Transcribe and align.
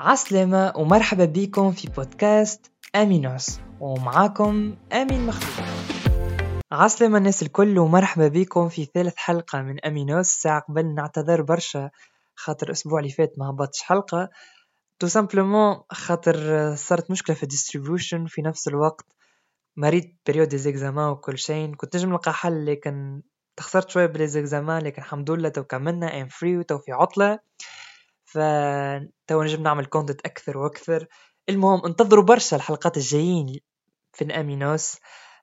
عسلامة 0.00 0.72
ومرحبا 0.76 1.24
بكم 1.24 1.72
في 1.72 1.88
بودكاست 1.88 2.72
أمينوس 2.96 3.60
ومعاكم 3.80 4.76
أمين 4.92 5.26
مخلوف. 5.26 5.66
عسلامة 6.72 7.18
الناس 7.18 7.42
الكل 7.42 7.78
ومرحبا 7.78 8.28
بكم 8.28 8.68
في 8.68 8.84
ثالث 8.84 9.16
حلقة 9.16 9.62
من 9.62 9.84
أمينوس 9.84 10.26
ساعة 10.26 10.60
قبل 10.60 10.94
نعتذر 10.94 11.42
برشا 11.42 11.90
خاطر 12.34 12.66
الأسبوع 12.66 13.00
اللي 13.00 13.10
فات 13.10 13.32
ما 13.38 13.50
هبطش 13.50 13.82
حلقة. 13.82 14.28
tout 14.98 15.06
simplement 15.06 15.80
خاطر 15.92 16.36
صارت 16.74 17.10
مشكلة 17.10 17.36
في 17.36 17.42
ال 17.42 17.48
distribution 17.48 18.26
في 18.26 18.42
نفس 18.42 18.68
الوقت. 18.68 19.06
مريت 19.76 20.20
période 20.26 20.48
des 20.48 20.66
examens 20.66 21.08
وكل 21.08 21.38
شيء. 21.38 21.74
كنت 21.74 21.96
نجم 21.96 22.10
نلقى 22.10 22.32
حل 22.32 22.66
لكن 22.66 23.22
تحصرت 23.56 23.90
شوية 23.90 24.06
ب 24.06 24.13
les 24.13 24.34
examens 24.34 24.82
لكن 24.82 25.02
الحمد 25.02 25.30
لله 25.30 25.48
تو 25.48 25.62
كملنا 25.62 26.20
I'm 26.20 26.28
free 26.28 26.56
وتو 26.58 26.78
في 26.78 26.92
عطلة. 26.92 27.38
فتو 28.32 29.42
نجم 29.42 29.62
نعمل 29.62 29.86
content 29.86 30.20
أكثر 30.20 30.58
وأكثر. 30.58 31.06
المهم 31.48 31.86
انتظروا 31.86 32.24
برشا 32.24 32.56
الحلقات 32.56 32.96
الجايين 32.96 33.60
في 34.12 34.24
الأمينوس 34.24 34.96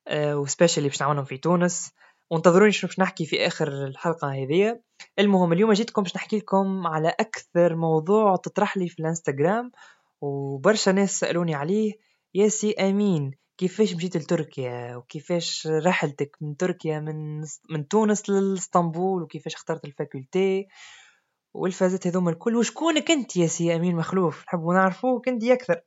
أه 0.08 0.38
و 0.38 0.43
specially 0.43 0.88
باش 0.88 1.02
نعملهم 1.02 1.26
في 1.26 1.38
تونس. 1.38 1.92
وانتظروني 2.30 2.72
شنو 2.72 2.88
باش 2.88 3.00
نحكي 3.00 3.26
في 3.26 3.48
آخر 3.48 3.68
الحلقة 3.68 4.32
هذه. 4.34 4.80
المهم 5.20 5.54
اليوم 5.54 5.74
جيتكم 5.74 6.04
باش 6.04 6.16
نحكي 6.16 6.38
لكم 6.38 6.88
على 6.88 7.10
أكثر 7.10 7.76
موضوع 7.76 8.36
تطرح 8.36 8.78
لي 8.78 8.90
في 8.90 9.00
الإنستغرام 9.00 9.72
وبرشا 10.22 10.90
ناس 10.92 11.20
سألوني 11.20 11.56
عليه. 11.56 11.94
يا 12.34 12.48
سي 12.48 12.74
أمين 12.74 13.32
كيفاش 13.58 13.94
مشيت 13.96 14.18
لتركيا؟ 14.18 14.96
وكيفاش 14.96 15.68
رحلتك 15.68 16.38
من 16.42 16.58
تركيا 16.58 17.00
من 17.00 17.42
من 17.70 17.88
تونس 17.88 18.30
لإسطنبول؟ 18.30 19.24
وكيفاش 19.24 19.56
اخترت 19.56 19.86
ال 19.86 19.95
faculté؟ 19.95 20.68
والفازات 21.54 22.08
هذوما 22.08 22.32
الكل. 22.32 22.56
وشكونك 22.56 23.12
انت 23.12 23.38
يا 23.38 23.48
سي 23.48 23.76
أمين 23.76 23.96
مخلوف؟ 23.96 24.44
نحبوا 24.48 24.74
نعرفوك 24.74 25.28
انت 25.28 25.44
أكثر. 25.44 25.82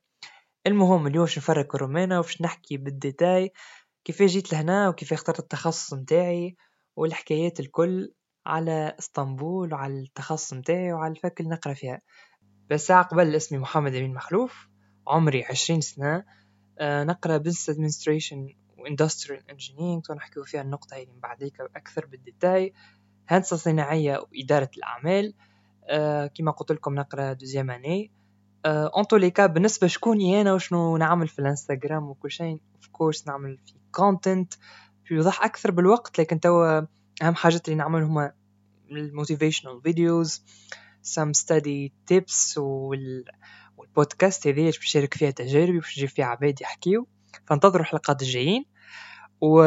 المهم 0.66 1.06
اليوم 1.06 1.24
باش 1.24 1.38
نفرك 1.38 1.74
الرمانة 1.74 2.18
وباش 2.18 2.42
نحكي 2.42 2.76
بال 2.76 2.95
détail 2.95 3.52
كيف 4.04 4.22
جيت 4.22 4.52
لهنا 4.52 4.88
وكيف 4.88 5.12
اخترت 5.12 5.38
التخصص 5.38 5.94
متاعي 5.94 6.56
والحكايات 6.96 7.60
الكل 7.60 8.12
على 8.46 8.96
إسطنبول 8.98 9.72
وعلى 9.74 10.00
التخصص 10.00 10.52
متاعي 10.52 10.92
وعلى 10.92 11.12
ال 11.12 11.19
fac 11.19 11.40
اللي 11.40 11.50
نقرأ 11.50 11.74
فيها. 11.74 12.00
بس 12.70 12.92
قبل 12.92 13.36
اسمي 13.36 13.58
محمد 13.58 13.94
أمين 13.94 14.14
مخلوف 14.14 14.68
عمري 15.08 15.44
عشرين 15.44 15.80
سنة. 15.80 16.24
أه 16.78 17.04
نقرأ 17.04 17.36
business 17.36 17.70
administration 17.70 18.46
و 18.78 18.85
industrial 18.85 19.50
engineering 19.50 20.10
ونحكيو 20.10 20.44
فيها 20.44 20.62
النقطة 20.62 20.96
هذه 20.96 21.06
من 21.06 21.20
بعديك 21.20 21.60
أكثر 21.60 22.06
بال 22.06 22.21
détail. 22.21 22.72
هندسة 23.28 23.56
صناعية 23.56 24.18
وإدارة 24.18 24.70
الأعمال. 24.76 25.34
آه، 25.91 26.27
كما 26.27 26.50
قلت 26.50 26.72
لكم 26.72 26.94
نقرا 26.94 27.33
deuxième 27.32 27.70
année. 27.70 28.10
en 28.66 29.06
tous 29.06 29.16
les 29.16 29.30
cas 29.30 29.46
بالنسبة 29.46 29.86
شكوني 29.86 30.41
أنا 30.41 30.55
وشنو 30.55 30.97
نعمل 30.97 31.28
في 31.28 31.38
الانستغرام 31.38 32.10
وكل 32.10 32.30
شيء 32.30 32.60
of 32.76 32.86
course 32.92 33.26
نعمل 33.27 33.58
في 33.66 33.74
content 33.92 34.54
يوضح 35.10 35.44
أكثر 35.44 35.70
بالوقت 35.70 36.20
لكن 36.20 36.41
توا 36.41 36.80
أهم 37.22 37.34
حاجات 37.34 37.69
اللي 37.69 37.78
نعمل 37.78 38.02
هما 38.02 38.32
ال 38.90 38.98
motivational 38.98 39.82
videos 39.82 40.44
some 41.02 41.32
study 41.32 41.92
tips 42.06 42.58
وال 42.58 43.25
والبودكاست 43.77 44.47
هذه 44.47 44.64
باش 44.64 44.78
نشارك 44.78 45.14
فيها 45.14 45.30
تجاربي 45.30 45.78
باش 45.78 45.98
نجيب 45.98 46.08
فيها 46.08 46.27
عباد 46.27 46.60
يحكيو. 46.60 47.06
فانتظروا 47.47 47.80
الحلقات 47.80 48.22
الجايين. 48.22 48.64
و 49.41 49.62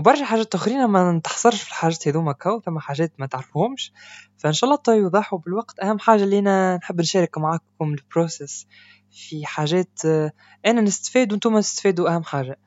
وبرشا 0.00 0.24
حاجات 0.24 0.54
اخرين 0.54 0.84
ما 0.84 1.12
نتحصرش 1.12 1.62
في 1.62 1.68
الحاجات 1.68 2.08
هذوما 2.08 2.32
كاو 2.32 2.60
ثم 2.60 2.78
حاجات 2.78 3.12
ما 3.18 3.26
تعرفوهمش 3.26 3.92
فإن 4.38 4.52
شاء 4.52 4.70
الله 4.70 4.96
يوضحوا 4.96 5.38
بالوقت. 5.38 5.80
أهم 5.80 5.98
حاجة 5.98 6.24
اللي 6.24 6.38
أنا 6.38 6.76
نحب 6.76 7.00
نشارك 7.00 7.38
معاكم 7.38 7.64
ال 7.94 8.03
process 8.03 8.66
في 9.10 9.46
حاجات 9.46 10.04
آه، 10.06 10.32
أنا 10.66 10.80
نستفاد 10.80 11.32
وأنتم 11.32 11.60
تستفادوا 11.60 12.14
أهم 12.14 12.22
حاجة. 12.22 12.58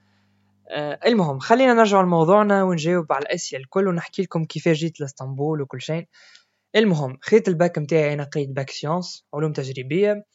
آه، 0.69 0.99
المهم 1.05 1.39
خلينا 1.39 1.73
نرجع 1.73 2.01
لموضوعنا 2.01 2.63
ونجاوب 2.63 3.13
على 3.13 3.21
الأسئلة 3.21 3.61
الكل 3.63 3.87
ونحكي 3.87 4.21
لكم 4.21 4.45
كيفاش 4.45 4.77
جيت 4.77 4.99
لإسطنبول 4.99 5.61
وكل 5.61 5.81
شيء. 5.81 6.07
المهم 6.75 7.17
خيط 7.21 7.47
الباك 7.47 7.77
متاعي 7.79 8.13
أنا 8.13 8.23
قريت 8.23 8.53
bac 8.53 8.69
sciences 8.69 9.25
علوم 9.33 9.53
تجريبية. 9.53 10.25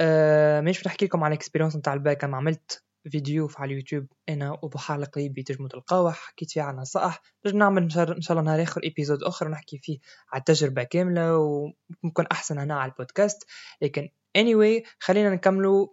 أه 0.00 0.60
مش 0.60 0.82
بنحكي 0.82 1.04
لكم 1.04 1.24
على 1.24 1.32
ال 1.32 1.36
experience 1.36 1.76
نتاع 1.76 1.94
الباك 1.94 2.24
أنا 2.24 2.36
عملت 2.36 2.82
فيديو 3.10 3.48
في 3.48 3.56
على 3.58 3.72
اليوتيوب 3.72 4.06
أنا 4.28 4.58
وضحى 4.62 4.94
القريبي 4.94 5.42
تجمو 5.42 5.68
تلقاوه 5.68 6.12
حكيت 6.12 6.50
فيه 6.50 6.62
على 6.62 6.76
نصائح. 6.76 7.20
نجم 7.46 7.58
نعمل 7.58 7.82
إن 7.82 8.20
شاء 8.20 8.38
الله 8.38 8.42
نهار 8.42 8.62
آخر 8.62 8.82
épisode 8.84 9.22
أخر 9.22 9.46
ونحكي 9.46 9.78
فيه 9.78 9.98
على 10.32 10.40
التجربة 10.40 10.82
كاملة 10.82 11.36
وممكن 11.36 12.26
أحسن 12.32 12.58
هنا 12.58 12.74
على 12.80 12.92
البودكاست. 12.92 13.46
لكن 13.82 14.08
anyway 14.38 14.82
خلينا 14.98 15.30
نكملوا. 15.30 15.86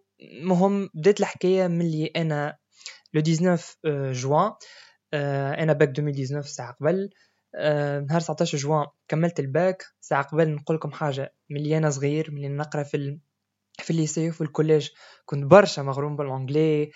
مهم 0.43 0.89
بدات 0.93 1.19
الحكاية 1.19 1.67
ملي 1.67 2.05
أنا 2.05 2.57
le 3.13 3.21
19 3.21 4.11
جوان 4.11 4.51
أنا 5.13 5.73
باك 5.73 5.89
2019 5.89 6.49
ساعة 6.49 6.73
قبل. 6.81 7.09
آه، 7.55 7.99
نهار 7.99 8.21
19 8.21 8.57
جوان 8.57 8.85
كملت 9.07 9.39
الباك. 9.39 9.83
ساعة 10.01 10.23
قبل 10.23 10.49
نقول 10.49 10.77
لكم 10.77 10.91
حاجة. 10.91 11.33
ملي 11.49 11.77
أنا 11.77 11.89
صغير 11.89 12.31
ملي 12.31 12.47
نقرأ 12.47 12.83
في 12.83 13.19
في 13.79 13.91
ال 13.91 13.98
lycée 13.98 14.29
وفي 14.29 14.41
ال 14.41 14.47
collège 14.47 14.89
كنت 15.25 15.43
برشا 15.45 15.81
مغروم 15.81 16.15
بال 16.15 16.32
anglais 16.32 16.91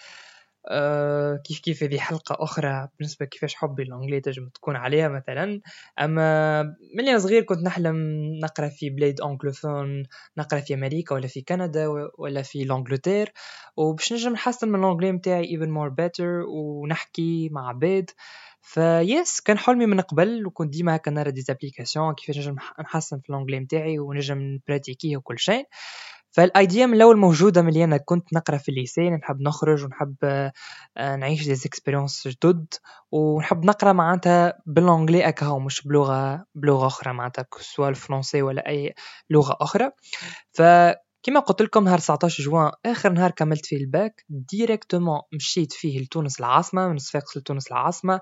أه 0.69 1.41
كيف 1.45 1.59
كيف 1.59 1.83
هذه 1.83 1.97
حلقة 1.97 2.35
أخرى 2.43 2.87
بالنسبة 2.99 3.25
كيفاش 3.25 3.55
حبي 3.55 3.83
ال 3.83 3.88
anglais 3.88 4.21
تجم 4.21 4.49
تكون 4.49 4.75
عليها 4.75 5.07
مثلا. 5.09 5.61
أما 5.99 6.63
من 6.97 7.07
أنا 7.07 7.19
صغير 7.19 7.43
كنت 7.43 7.59
نحلم 7.59 7.95
نقرأ 8.43 8.67
في 8.69 8.89
بلاد 8.89 9.21
anglophone 9.21 10.03
نقرأ 10.37 10.59
في 10.59 10.73
أمريكا 10.73 11.15
ولا 11.15 11.27
في 11.27 11.41
كندا 11.41 11.87
ولا 12.17 12.41
في 12.41 12.63
l'Angleterre 12.63 13.33
وباش 13.77 14.13
نجم 14.13 14.31
نحسن 14.33 14.69
من 14.69 14.79
ال 14.83 14.87
anglais 14.87 15.11
متاعي 15.11 15.57
even 15.57 15.69
more 15.69 15.91
better 16.03 16.45
ونحكي 16.47 17.49
مع 17.49 17.69
عباد. 17.69 18.09
فيس 18.61 19.41
كان 19.41 19.57
حلمي 19.57 19.85
من 19.85 20.01
قبل 20.01 20.45
وكنت 20.45 20.73
ديما 20.73 20.95
هكا 20.95 21.11
نرى 21.11 21.31
des 21.31 21.48
applications 21.48 22.13
كيفاش 22.13 22.37
نجم 22.37 22.55
نحسن 22.79 23.19
في 23.19 23.29
ال 23.29 23.33
anglais 23.33 23.59
متاعي 23.59 23.99
ونجم 23.99 24.37
نبراتيكيه 24.39 25.17
وكل 25.17 25.39
شيء. 25.39 25.67
فال 26.33 26.51
idea 26.51 26.85
من 26.85 26.93
الأول 26.93 27.17
موجوده 27.17 27.61
ملي 27.61 27.83
أنا 27.83 27.97
كنت 27.97 28.33
نقرأ 28.33 28.57
في 28.57 28.69
ال 28.69 28.76
lycée 28.76 29.09
نحب 29.09 29.41
نخرج 29.41 29.85
ونحب 29.85 30.15
آه، 30.23 31.15
نعيش 31.15 31.45
des 31.47 31.53
expériences 31.53 32.27
جدد 32.27 32.73
ونحب 33.11 33.65
نقرأ 33.65 33.93
معناتها 33.93 34.53
بال 34.65 34.79
anglais 34.79 35.27
اكا 35.27 35.57
مش 35.57 35.87
بلغة 35.87 36.45
بلغة 36.55 36.87
أخرى 36.87 37.13
معناتها 37.13 37.45
سواء 37.59 37.89
الفرنسي 37.89 38.41
ولا 38.41 38.67
أي 38.69 38.93
لغة 39.29 39.57
أخرى. 39.61 39.91
ف 40.53 40.61
كما 41.23 41.39
قلت 41.39 41.61
لكم 41.61 41.83
نهار 41.83 41.99
19 41.99 42.43
جوان 42.43 42.71
آخر 42.85 43.11
نهار 43.11 43.31
كملت 43.31 43.65
فيه 43.65 43.77
ال 43.77 43.89
bac 43.89 44.25
directement 44.29 45.19
مشيت 45.33 45.73
فيه 45.73 45.99
لتونس 45.99 46.39
العاصمة 46.39 46.87
من 46.87 46.97
صفاقس 46.97 47.37
لتونس 47.37 47.67
العاصمة 47.67 48.21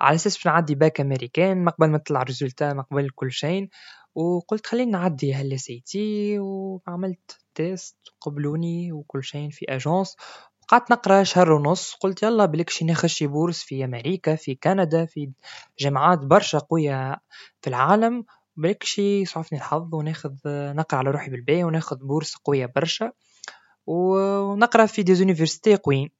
على 0.00 0.14
أساس 0.14 0.36
باش 0.36 0.46
نعدي 0.46 0.74
bac 0.74 1.00
américain 1.00 1.64
ما 1.64 1.70
قبل 1.70 1.90
ما 1.90 1.98
طلع 1.98 2.22
résultat 2.22 2.72
ما 2.72 2.82
قبل 2.82 3.10
كل 3.10 3.32
شيء 3.32 3.68
وقلت 4.14 4.66
خليني 4.66 4.90
نعدي 4.92 5.34
هاللي 5.34 5.58
سيتي 5.58 6.38
وعملت 6.38 7.38
test 7.60 7.96
قبلوني 8.20 8.92
وكل 8.92 9.24
شيء 9.24 9.50
في 9.50 9.66
agence. 9.68 10.16
قعدت 10.68 10.90
نقرأ 10.90 11.22
شهر 11.22 11.52
ونص 11.52 11.94
قلت 11.94 12.22
يلا 12.22 12.44
بلكش 12.46 12.82
نخشي 12.82 13.26
bourse 13.26 13.62
في 13.62 13.84
أمريكا 13.84 14.34
في 14.34 14.54
كندا 14.54 15.06
في 15.06 15.30
جامعات 15.78 16.18
برشا 16.18 16.58
قوية 16.58 17.20
في 17.62 17.70
العالم. 17.70 18.24
بلكش 18.56 18.98
يسعفني 18.98 19.58
الحظ 19.58 19.94
وناخذ 19.94 20.32
نقرأ 20.46 20.98
على 20.98 21.10
روحي 21.10 21.30
بالباهي 21.30 21.64
وناخذ 21.64 21.96
bourse 21.96 22.34
قوية 22.34 22.66
برشا. 22.76 23.12
ونقرأ 23.86 24.86
في 24.86 25.02
des 25.02 25.14
universités 25.14 25.76
قويين. 25.76 26.10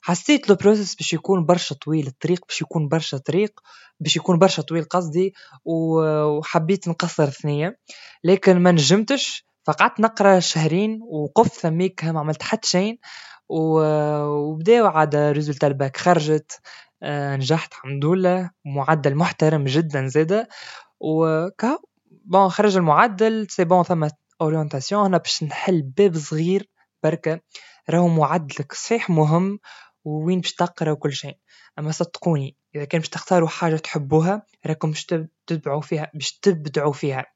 حسيت 0.00 0.48
le 0.48 0.54
process 0.54 0.94
باش 0.94 1.12
يكون 1.12 1.46
برشا 1.46 1.74
طويل 1.74 2.06
الطريق 2.06 2.46
باش 2.48 2.60
يكون 2.60 2.88
برشا 2.88 3.18
طريق 3.18 3.60
باش 4.00 4.16
يكون 4.16 4.38
برشا 4.38 4.62
طويل 4.62 4.84
قصدي 4.84 5.34
وحبيت 5.64 6.88
نقصر 6.88 7.26
ثنية 7.30 7.78
لكن 8.24 8.58
ما 8.60 8.72
نجمتش 8.72 9.47
فقعدت 9.68 10.00
نقرأ 10.00 10.40
شهرين 10.40 11.00
وقفت 11.02 11.52
ثميك 11.52 12.04
ما 12.04 12.20
عملت 12.20 12.42
حتى 12.42 12.68
شيء 12.68 12.98
وبداو 13.48 14.86
عاد 14.86 15.16
résultat 15.16 15.66
ال 15.66 15.74
bac 15.74 15.96
خرجت. 15.96 16.60
آه، 17.02 17.36
نجحت 17.36 17.72
الحمد 17.72 18.04
لله. 18.04 18.50
معدل 18.64 19.14
محترم 19.14 19.64
جدا 19.64 20.06
زاده. 20.06 20.48
وكا 21.00 21.78
bon 22.24 22.48
خرج 22.48 22.76
المعدل 22.76 23.46
c'est 23.50 23.64
bon 23.64 23.82
ثم 23.82 24.08
orientation 24.40 25.06
أنا 25.06 25.18
باش 25.18 25.42
نحل 25.44 25.82
باب 25.82 26.16
صغير 26.16 26.68
بركة. 27.02 27.40
راهو 27.90 28.08
معدلك 28.08 28.72
صحيح 28.72 29.10
مهم 29.10 29.58
ووين 30.04 30.40
باش 30.40 30.54
تقرأ 30.54 30.90
وكل 30.90 31.12
شيء. 31.12 31.36
أما 31.78 31.92
صدقوني 31.92 32.56
إذا 32.74 32.84
كان 32.84 33.00
باش 33.00 33.08
تختاروا 33.08 33.48
حاجة 33.48 33.76
تحبوها 33.76 34.42
راكم 34.66 34.90
باش 34.90 35.06
تتبعوا 35.46 35.80
فيها 35.80 36.10
باش 36.14 36.38
تبدعوا 36.38 36.92
فيها. 36.92 37.26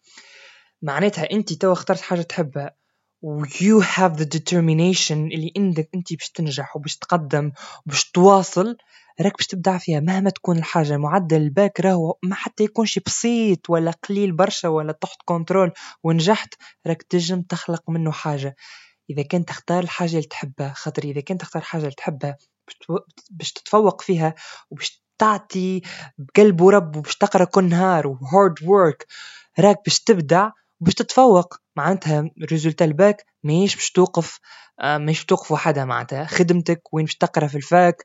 معناتها 0.82 1.31
انت 1.31 1.52
تو 1.52 1.73
اخترت 1.73 2.00
حاجة 2.00 2.23
تحبها 2.23 2.76
و 3.23 3.44
you 3.44 3.84
have 3.84 4.12
the 4.19 4.26
determination 4.26 5.11
اللي 5.11 5.52
عندك 5.56 5.88
انت 5.94 6.12
باش 6.12 6.31
تنجح 6.31 6.76
وباش 6.76 6.96
تقدم 6.96 7.52
وباش 7.87 8.11
تواصل 8.11 8.76
راك 9.20 9.37
باش 9.37 9.46
تبدع 9.46 9.79
فيها 9.79 10.00
مهما 10.00 10.31
تكون 10.31 10.58
الحاجة 10.58 10.96
معدل 10.96 11.37
الباك 11.37 11.81
راهو 11.81 12.19
ما 12.23 12.34
حتى 12.34 12.64
يكون 12.64 12.87
شي 12.87 13.00
بسيط 13.06 13.70
ولا 13.70 13.90
قليل 13.90 14.32
برشا 14.32 14.69
ولا 14.69 14.93
تحت 14.93 15.17
contrôle 15.25 15.73
ونجحت 16.02 16.55
راك 16.87 17.02
تنجم 17.02 17.43
تخلق 17.43 17.90
منه 17.90 18.12
حاجة. 18.12 18.56
إذا 19.11 19.23
كنت 19.23 19.49
تختار 19.49 19.82
الحاجة 19.82 20.11
اللي 20.11 20.23
تحبها 20.23 20.73
خاطر 20.73 21.05
إذا 21.05 21.20
كنت 21.20 21.40
تختار 21.40 21.62
حاجة 21.62 21.82
اللي 21.82 21.94
تحبها 21.94 22.37
باش 23.31 23.52
تتفوق 23.52 24.02
فيها 24.02 24.34
وباش 24.70 25.05
تعطي 25.19 25.82
بقلب 26.19 26.61
ورب 26.61 26.96
وباش 26.96 27.17
تقرأ 27.17 27.44
كل 27.44 27.64
نهار 27.69 28.06
و 28.06 28.16
hard 28.16 28.55
work 28.67 29.06
راك 29.58 29.79
باش 29.84 30.00
تبدع 30.00 30.50
وباش 30.82 30.94
تتفوق. 30.94 31.55
معناتها 31.76 32.31
résultat 32.50 32.84
ال 32.84 32.95
bac 32.95 33.26
ماهيش 33.44 33.75
باش 33.76 33.90
توقف 33.90 34.38
آه، 34.81 34.99
ماهيش 34.99 35.25
توقف 35.25 35.52
وحدها 35.52 35.84
معناتها. 35.84 36.25
خدمتك 36.26 36.82
وين 36.94 37.05
باش 37.05 37.17
تقرأ 37.17 37.46
في 37.46 37.55
ال 37.56 37.69
fac 37.69 38.05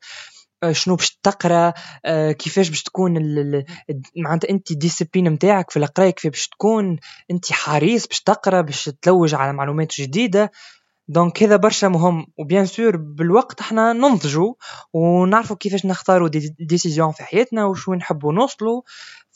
آه، 0.63 0.71
شنو 0.71 0.95
باش 0.95 1.19
تقرأ 1.24 1.74
آه، 2.06 2.31
كيفاش 2.31 2.69
باش 2.69 2.83
تكون 2.83 3.13
معناتها 4.18 4.50
انت 4.50 4.71
ال 4.71 4.77
discipline 4.77 5.27
نتاعك 5.33 5.71
في 5.71 5.77
القراية 5.79 6.09
كيف 6.09 6.31
باش 6.31 6.47
تكون 6.47 6.97
انت 7.31 7.51
حريص 7.51 8.07
باش 8.07 8.21
تقرأ 8.21 8.62
باش 8.62 8.89
تلوج 9.01 9.35
على 9.35 9.53
معلومات 9.53 9.94
جديدة. 10.01 10.51
donc 11.09 11.44
هذا 11.44 11.56
برشا 11.56 11.88
مهم. 11.88 12.25
و 12.38 12.43
bien 12.43 12.65
sûr 12.65 12.97
بالوقت 12.97 13.59
إحنا 13.59 13.94
ننضجوا 13.94 14.53
ونعرفوا 14.94 15.56
كيفاش 15.56 15.85
نختاروا 15.85 16.27
دي 16.27 16.56
في 17.12 17.24
حياتنا 17.24 17.65
وشو 17.65 17.94
نحبوا 17.94 18.33
نوصلوا 18.33 18.81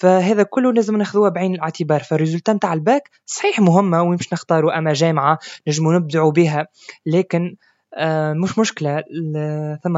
فهذا 0.02 0.44
كله 0.44 0.74
لازم 0.74 0.98
ناخذوه 0.98 1.30
بعين 1.30 1.56
الاعتبار. 1.56 2.04
فال 2.04 2.14
résultat 2.14 2.54
نتاع 2.54 2.74
الباك 2.74 3.10
صحيح 3.26 3.60
مهمة 3.60 4.02
وين 4.02 4.16
باش 4.16 4.34
نختاروا 4.34 4.78
أما 4.78 4.94
جامعة 4.94 5.40
نجموا 5.68 5.94
نبدعوا 5.94 6.32
بها 6.32 6.68
لكن 7.06 7.56
آه 7.94 8.34
مش 8.34 8.60
مشكلة. 8.60 9.04
ثم 9.84 9.98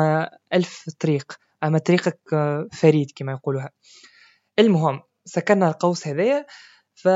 ألف 0.53 0.85
طريق 0.99 1.33
أما 1.63 1.77
طريقك 1.77 2.19
آه 2.33 2.67
فريد 2.73 3.11
كما 3.15 3.31
يقولوها. 3.31 3.69
المهم 4.59 5.01
سكرنا 5.25 5.67
القوس 5.67 6.07
هذايا 6.07 6.45
ف 6.95 7.07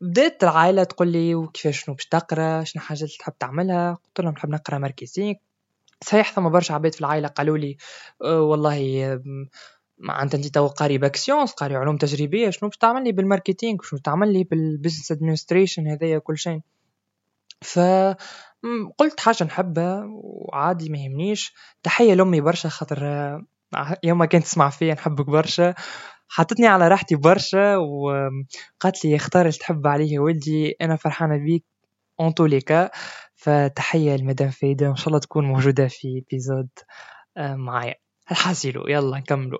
بدات 0.00 0.42
العائلة 0.44 0.84
تقول 0.84 1.08
لي 1.08 1.34
وكيفاش 1.34 1.84
شنو 1.84 1.94
باش 1.94 2.06
تقرأ؟ 2.06 2.64
شنو 2.64 2.82
حاجات 2.82 3.02
اللي 3.02 3.18
تحب 3.18 3.38
تعملها؟ 3.38 3.94
قلت 3.94 4.20
لهم 4.20 4.32
نحب 4.32 4.48
نقرأ 4.50 4.78
marketing 4.78 5.34
صحيح 6.04 6.32
ثم 6.32 6.48
برشا 6.48 6.74
عباد 6.74 6.94
في 6.94 7.00
العائلة 7.00 7.28
قالوا 7.28 7.58
لي 7.58 7.76
أه 8.24 8.40
والله 8.40 9.20
معناتها 9.98 10.38
انت 10.38 10.46
تو 10.46 10.66
قاري 10.66 10.98
bac 10.98 11.16
sciences 11.16 11.52
قاري 11.52 11.76
علوم 11.76 11.96
تجريبية 11.96 12.50
شنو 12.50 12.68
باش 12.68 12.76
تعمل 12.78 13.04
لي 13.04 13.12
بال 13.12 13.24
marketing 13.24 13.78
شنو 13.82 14.00
تعمل 14.00 14.32
لي 14.32 14.44
بال 14.44 14.58
business 14.58 15.12
administration 15.12 15.88
هذايا 15.88 16.18
كل 16.18 16.38
شيء. 16.38 16.60
ف 17.62 17.78
قلت 18.98 19.20
حاجة 19.20 19.44
نحبها 19.44 20.04
وعادي 20.08 20.88
ما 20.90 20.98
يهمنيش. 20.98 21.54
تحية 21.82 22.14
لأمي 22.14 22.40
برشا 22.40 22.68
خاطر 22.68 23.04
يوم 24.04 24.18
ما 24.18 24.26
كانت 24.26 24.44
تسمع 24.44 24.70
فيا 24.70 24.94
نحبك 24.94 25.26
برشا. 25.26 25.74
حطتني 26.28 26.66
على 26.66 26.88
راحتي 26.88 27.16
برشا 27.16 27.76
وقالت 27.76 29.04
لي 29.04 29.16
اختار 29.16 29.42
اللي 29.46 29.58
تحب 29.58 29.86
عليه 29.86 30.18
ولدي 30.18 30.76
أنا 30.80 30.96
فرحانة 30.96 31.36
بيك. 31.36 31.64
en 32.20 32.34
tout 32.34 32.66
cas 32.66 32.90
فتحية 33.34 34.16
لمدام 34.16 34.50
فايدة 34.50 34.86
وإن 34.88 34.96
شاء 34.96 35.08
الله 35.08 35.18
تكون 35.20 35.44
موجودة 35.44 35.88
في 35.88 36.22
épisode 36.26 36.68
آه، 37.36 37.54
معايا. 37.56 38.05
الحاصيلو 38.30 38.88
يلا 38.88 39.18
نكملو 39.18 39.58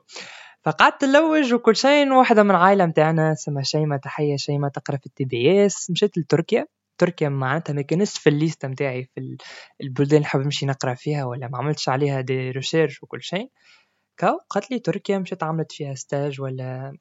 فقعدت 0.62 1.04
نلوج 1.04 1.54
وكل 1.54 1.76
شيء 1.76 2.12
واحدة 2.12 2.42
من 2.42 2.50
العائلة 2.50 2.86
متاعنا 2.86 3.32
اسمها 3.32 3.62
شيماء 3.62 3.98
تحية 3.98 4.36
شيماء 4.36 4.70
تقرأ 4.70 4.96
في 4.96 5.06
ال 5.06 5.24
TBS 5.24 5.90
مشيت 5.90 6.18
لتركيا. 6.18 6.66
تركيا 6.98 7.28
معناتها 7.28 7.72
ما 7.72 7.82
كانتش 7.82 8.18
في 8.18 8.28
ال 8.28 8.35
liste 8.35 8.66
متاعي 8.66 9.04
في 9.04 9.36
البلدان 9.80 10.16
اللي 10.16 10.28
حاب 10.28 10.42
نمشي 10.42 10.66
نقرأ 10.66 10.94
فيها 10.94 11.24
ولا 11.24 11.48
ما 11.48 11.58
عملتش 11.58 11.88
عليها 11.88 12.20
des 12.20 12.50
research 12.50 13.02
وكل 13.02 13.22
شيء 13.22 13.50
كاو 14.16 14.40
قالت 14.50 14.70
لي 14.70 14.78
تركيا 14.78 15.18
مشيت 15.18 15.42
عملت 15.42 15.72
فيها 15.72 15.94
stage 15.94 16.40
ولا 16.40 16.96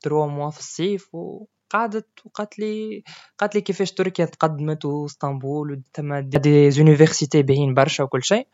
trois 0.00 0.26
mois 0.26 0.50
في 0.50 0.58
الصيف 0.58 1.14
وقعدت 1.14 2.06
وقالت 2.24 2.58
لي 2.58 3.02
قالت 3.38 3.54
لي 3.54 3.60
كيفاش 3.60 3.92
تركيا 3.92 4.24
تقدمت 4.24 4.84
واسطنبول 4.84 5.72
وثم 5.72 6.18
des 6.18 6.70
universités 6.70 7.42
باهين 7.42 7.74
برشا 7.74 8.04
وكل 8.04 8.24
شيء 8.24 8.46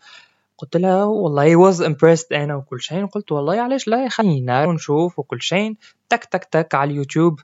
قلت 0.58 0.76
لها 0.76 1.04
والله 1.04 1.56
was 1.56 1.82
impressed 1.82 2.32
أنا 2.32 2.54
وكل 2.56 2.80
شيء 2.80 3.06
قلت 3.06 3.32
والله 3.32 3.60
علاش 3.60 3.88
لا 3.88 4.08
خلينا 4.08 4.66
ونشوف 4.66 5.18
وكل 5.18 5.42
شيء. 5.42 5.74
تك 6.08 6.24
تك 6.24 6.44
تك 6.44 6.74
على 6.74 6.90
اليوتيوب 6.90 7.40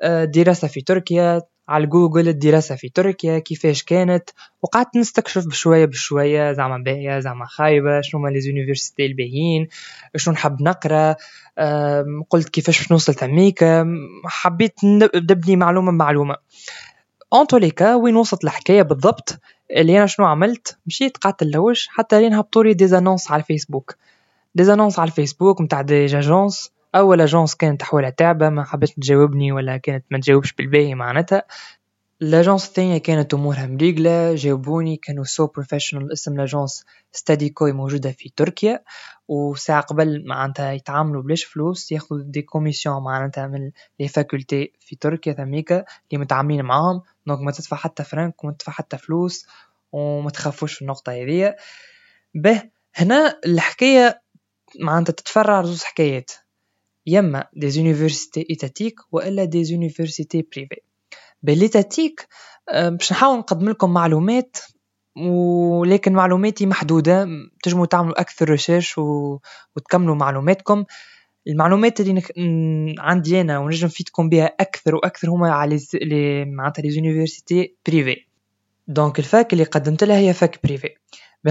آه، 0.00 0.24
دراسة 0.24 0.68
في 0.68 0.80
تركيا 0.80 1.42
على 1.68 1.86
جوجل 1.86 2.28
الدراسة 2.28 2.74
في 2.74 2.88
تركيا 2.88 3.38
كيفاش 3.38 3.82
كانت. 3.82 4.30
وقعدت 4.62 4.96
نستكشف 4.96 5.46
بشوية 5.46 5.84
بشوية 5.84 6.52
زعما 6.52 6.78
باهية 6.78 7.18
زعما 7.20 7.46
خايبة 7.46 8.00
شنو 8.00 8.20
هما 8.20 8.28
les 8.28 8.45
universités 8.45 9.06
الباهيين 9.06 9.68
شنو 10.16 10.34
نحب 10.34 10.62
نقرأ 10.62 11.16
قلت 12.30 12.48
كيفاش 12.48 12.78
باش 12.78 12.92
نوصل 12.92 13.14
تميكا 13.14 13.86
حبيت 14.24 14.74
نبني 15.14 15.56
معلومة 15.56 15.92
بمعلومة. 15.92 16.36
en 17.32 17.46
tout 17.46 17.73
cas 17.73 17.94
وين 17.94 18.16
وصلت 18.16 18.44
الحكاية 18.44 18.82
بالضبط؟ 18.82 19.38
اللي 19.70 19.98
أنا 19.98 20.06
شنو 20.06 20.26
عملت؟ 20.26 20.78
مشيت 20.86 21.16
قعدت 21.16 21.42
نلوج 21.44 21.86
حتى 21.88 22.20
لين 22.20 22.34
هبطولي 22.34 22.74
des 22.74 22.89
annonces 22.89 23.30
على 23.30 23.40
الفيسبوك 23.40 23.96
des 24.54 24.66
annonces 24.66 24.98
على 24.98 25.08
الفيسبوك 25.08 25.60
نتاع 25.60 25.82
des 25.82 26.06
agences 26.06 26.72
أول 26.94 27.20
agence 27.20 27.54
كانت 27.54 27.82
احوالها 27.82 28.10
تعبه 28.10 28.48
ما 28.48 28.64
حبتش 28.64 28.94
تجاوبني 28.94 29.52
ولا 29.52 29.76
كانت 29.76 30.04
ما 30.10 30.18
تجاوبش 30.18 30.52
بالباهي 30.52 30.94
معناتها. 30.94 31.42
l'agence 32.20 32.66
الثانية 32.68 32.98
كانت 32.98 33.34
أمورها 33.34 33.66
مليقلة 33.66 34.34
جاوبوني 34.34 34.96
كانوا 34.96 35.24
so 35.24 35.46
professional 35.46 36.12
اسم 36.12 36.36
l'agence 36.36 36.84
ستادي 37.12 37.48
كوي 37.48 37.72
موجودة 37.72 38.10
في 38.12 38.32
تركيا. 38.36 38.80
وساعة 39.28 39.82
قبل 39.82 40.24
معناتها 40.26 40.72
يتعاملوا 40.72 41.22
بلاش 41.22 41.44
فلوس 41.44 41.92
ياخذوا 41.92 42.22
des 42.22 42.42
commissions 42.42 43.02
معناتها 43.02 43.46
من 43.46 43.70
les 44.00 44.08
facultés 44.08 44.72
في 44.80 44.96
تركيا 44.96 45.32
ثميكا 45.32 45.84
اللي 46.10 46.24
متعاملين 46.24 46.64
معاهم. 46.64 47.02
donc 47.26 47.40
ما 47.40 47.52
تدفع 47.52 47.76
حتى 47.76 48.04
فرانك 48.04 48.44
وما 48.44 48.52
تدفع 48.52 48.72
حتى 48.72 48.98
فلوس 48.98 49.46
وما 49.92 50.30
تخافوش 50.30 50.74
في 50.74 50.82
النقطة 50.82 51.12
هذيا 51.12 51.56
به 52.34 52.62
هنا 52.94 53.40
الحكاية 53.46 54.22
معناتها 54.80 55.12
تتفرع 55.12 55.62
زوز 55.62 55.84
حكايات. 55.84 56.30
يما 57.06 57.44
des 57.52 57.70
universités 57.70 58.46
étatiques 58.50 59.00
وإلا 59.12 59.44
des 59.44 59.64
universités 59.64 60.42
privées 60.42 60.80
بال 61.42 61.56
l'étatique 61.56 62.28
آه، 62.68 62.88
باش 62.88 63.12
نحاول 63.12 63.38
نقدم 63.38 63.68
لكم 63.68 63.92
معلومات 63.92 64.56
ولكن 65.16 66.12
معلوماتي 66.12 66.66
محدودة. 66.66 67.28
تجموا 67.62 67.86
تعملوا 67.86 68.20
أكثر 68.20 68.50
research 68.50 68.98
و... 68.98 69.38
وتكملوا 69.76 70.14
معلوماتكم. 70.14 70.84
المعلومات 71.48 72.00
اللي 72.00 72.12
نك... 72.12 72.32
عندي 72.98 73.40
أنا 73.40 73.58
ونجم 73.58 73.86
نفيدكم 73.86 74.28
بها 74.28 74.44
أكثر 74.60 74.94
وأكثر 74.94 75.30
هما 75.30 75.50
على 75.52 75.78
les 75.94 76.44
معناتها 76.44 76.82
les 76.82 76.90
universités 76.90 77.76
privées 77.88 78.16
donc 78.88 79.18
ال 79.18 79.26
fac 79.26 79.52
اللي 79.52 79.64
قدمت 79.64 80.04
لها 80.04 80.18
هي 80.18 80.32
fac 80.32 80.60
privée 80.64 80.88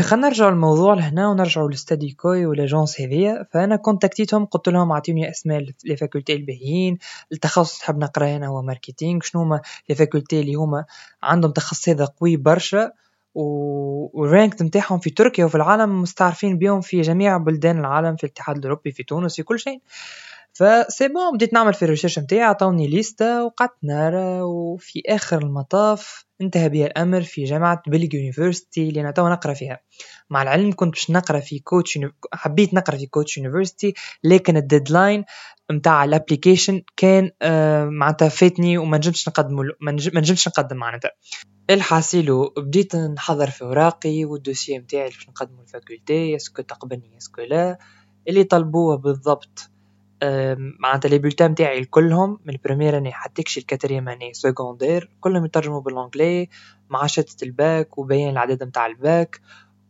خلينا 0.01 0.27
نرجعوا 0.27 0.51
للموضوع 0.51 0.93
لهنا 0.93 1.27
ونرجعوا 1.29 1.71
لستادي 1.71 2.11
كوي 2.11 2.45
و 2.45 2.52
l'agence 2.52 3.01
هذيا 3.01 3.47
فأنا 3.51 3.75
contactيتهم 3.75 4.45
قلت 4.45 4.69
لهم 4.69 4.91
اعطوني 4.91 5.29
أسماء 5.29 5.65
les 5.85 5.95
facultés 5.95 6.33
الباهيين. 6.33 6.97
التخصص 7.31 7.81
نحب 7.83 7.97
نقرا 7.97 8.27
هنا 8.27 8.47
هو 8.47 8.61
marketing 8.61 9.21
شنو 9.21 9.41
هما 9.41 9.61
les 9.89 9.95
facultés 9.95 10.39
اللي 10.39 10.53
هما 10.53 10.85
عندهم 11.23 11.51
تخصص 11.51 11.89
هذا 11.89 12.05
قوي 12.05 12.37
برشا. 12.37 12.91
وال 13.35 13.77
rank 13.77 14.61
نتاعهم 14.61 14.99
في 14.99 15.09
تركيا 15.09 15.45
وفي 15.45 15.55
العالم 15.55 16.01
مستعرفين 16.01 16.57
بهم 16.57 16.81
في 16.81 17.01
جميع 17.01 17.37
بلدان 17.37 17.79
العالم 17.79 18.15
في 18.15 18.23
الاتحاد 18.23 18.57
الأوروبي 18.57 18.91
في 18.91 19.03
تونس 19.03 19.35
في 19.35 19.43
كل 19.43 19.59
شيء. 19.59 19.81
ف 20.53 20.62
c'est 20.62 21.07
bon 21.07 21.35
بديت 21.35 21.53
نعمل 21.53 21.73
في 21.73 21.85
ال 21.85 21.89
research 21.89 22.19
نتاعي 22.19 22.41
عطاوني 22.41 22.87
ليستا 22.87 23.41
وقعدت 23.41 23.73
نارا 23.83 24.41
وفي 24.41 25.01
آخر 25.07 25.41
المطاف 25.41 26.25
انتهى 26.41 26.69
بي 26.69 26.85
الأمر 26.85 27.21
في 27.21 27.43
جامعة 27.43 27.81
Bilgi 27.87 28.15
University 28.15 28.89
اللي 28.89 29.01
أنا 29.01 29.11
تو 29.11 29.29
نقرأ 29.29 29.53
فيها. 29.53 29.79
مع 30.29 30.41
العلم 30.41 30.73
كنت 30.75 30.93
باش 30.93 31.11
نقرأ 31.11 31.39
في 31.39 31.59
كوتش 31.59 31.99
حبيت 32.33 32.73
نقرأ 32.73 32.97
في 32.97 33.05
Koç 33.05 33.37
University 33.37 33.93
لكن 34.23 34.57
ال 34.57 34.65
deadline 34.65 35.25
نتاع 35.71 36.03
ال 36.03 36.10
application 36.10 36.81
كان 36.97 37.31
آه 37.41 37.85
معناتها 37.85 38.29
فاتني 38.29 38.77
وما 38.77 38.97
نجمش 38.97 39.27
نقدم 39.27 39.55
ما 39.81 39.91
نجمش 39.91 40.47
نقدم 40.47 40.77
معناتها. 40.77 41.11
الحاسيلو 41.69 42.53
بديت 42.57 42.95
نحضر 42.95 43.49
في 43.49 43.61
أوراقي 43.61 44.25
وال 44.25 44.37
dossier 44.37 44.77
نتاعي 44.77 45.09
باش 45.09 45.29
نقدمو 45.29 45.61
ال 45.61 45.71
faculté 45.71 46.35
est-ce 46.35 46.53
que 46.53 46.61
تقبلني 46.61 47.17
est-ce 47.17 47.33
que 47.33 47.41
لا؟ 47.41 47.77
اللي 48.27 48.43
طلبوه 48.43 48.97
بالضبط 48.97 49.72
معناتها 50.79 51.09
les 51.09 51.17
bulletins 51.17 51.51
نتاعي 51.51 51.79
الكلهم 51.79 52.39
من 52.45 52.53
ال 52.53 52.58
première 52.58 52.97
année 52.97 53.11
حتى 53.11 53.43
كشي 53.43 53.59
ال 53.59 53.64
quatrième 53.64 54.09
année 54.09 54.33
secondaire 54.33 55.09
كلهم 55.21 55.45
يترجموا 55.45 55.81
بال 55.81 55.97
anglais 55.97 56.49
مع 56.89 57.05
شهادة 57.05 57.29
الباك 57.43 57.97
وبيان 57.97 58.29
العدد 58.29 58.63
نتاع 58.63 58.85
الباك. 58.85 59.41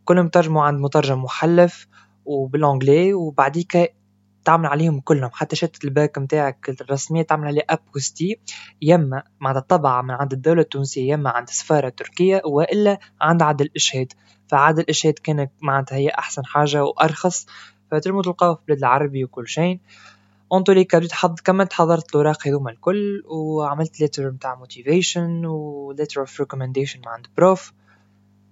كلهم 0.04 0.26
يترجموا 0.26 0.62
عند 0.62 0.80
مترجم 0.80 1.22
محلف 1.22 1.86
وبال 2.24 2.51
anglais 2.51 3.14
وبعديك 3.14 3.94
تعمل 4.44 4.66
عليهم 4.66 5.00
كلهم. 5.00 5.30
حتى 5.32 5.56
شهادة 5.56 5.78
الباك 5.84 6.18
نتاعك 6.18 6.68
الرسمية 6.80 7.22
تعمل 7.22 7.46
عليه 7.46 7.62
apostille 7.70 8.38
يما 8.82 9.22
مع 9.40 9.58
الطبعة 9.58 10.02
من 10.02 10.10
عند 10.10 10.32
الدولة 10.32 10.60
التونسية 10.62 11.12
يما 11.12 11.30
عند 11.30 11.48
السفارة 11.48 11.86
التركية 11.88 12.42
وإلا 12.44 12.98
عند 13.20 13.42
عدل 13.42 13.64
الإشهاد 13.64 14.12
فعدل 14.48 14.80
الإشهاد 14.80 15.14
كانت 15.14 15.50
معناتها 15.60 15.96
هي 15.96 16.08
أحسن 16.08 16.44
حاجة 16.44 16.84
وأرخص. 16.84 17.46
فتنجموا 17.90 18.22
تلقاوه 18.22 18.54
في 18.54 18.60
البلاد 18.60 18.78
العربي 18.78 19.24
وكل 19.24 19.48
شيء. 19.48 19.78
en 20.54 20.61
tous 20.61 20.76
les 20.76 20.87
cas 20.87 20.98
بديت 20.98 21.12
حض 21.12 21.40
كملت 21.40 21.72
حضرت 21.72 22.08
الأوراق 22.10 22.48
هذوما 22.48 22.70
الكل 22.70 23.22
وعملت 23.26 24.00
letter 24.00 24.30
نتاع 24.30 24.54
motivation 24.54 25.46
و 25.46 25.92
letter 25.92 26.20
of 26.20 26.40
recommendation 26.40 27.00
مع 27.06 27.12
عند 27.12 27.26
prof 27.36 27.72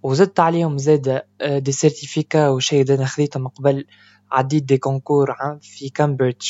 وزدت 0.03 0.41
عليهم 0.41 0.79
زاد 0.79 1.23
des 1.47 1.73
certificats 1.73 2.49
وشي 2.49 2.83
أنا 2.83 3.09
من 3.37 3.49
قبل. 3.49 3.87
عديت 4.33 4.63
des 4.63 4.79
concours 4.79 5.37
في 5.63 5.89
كامبريدج 5.89 6.49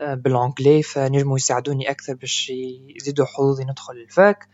بال 0.00 0.18
anglais 0.18 0.82
فنجموا 0.82 1.36
يساعدوني 1.36 1.90
أكثر 1.90 2.14
باش 2.14 2.52
يزيدوا 2.96 3.26
حظوظي 3.26 3.64
ندخل 3.64 3.94
ال 3.94 4.08
fac 4.08 4.48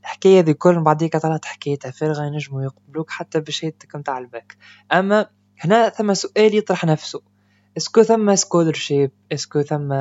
الحكاية 0.00 0.40
ذي 0.40 0.54
كل 0.54 0.80
بعديك 0.80 1.16
طلعت 1.16 1.44
حكايتها 1.44 1.90
فارغة 1.90 2.24
ينجموا 2.24 2.62
يقبلوك 2.62 3.10
حتى 3.10 3.40
بشهادتك 3.40 3.96
نتاع 3.96 4.18
الباك 4.18 4.56
أما 4.92 5.26
هنا 5.58 5.88
ثم 5.88 6.14
سؤال 6.14 6.54
يطرح 6.54 6.84
نفسه. 6.84 7.35
est-ce 7.76 7.93
que 7.93 8.02
ثم 8.02 8.34
scholarship 8.34 9.10
est-ce 9.32 9.52
que 9.52 9.62
ثم 9.62 9.94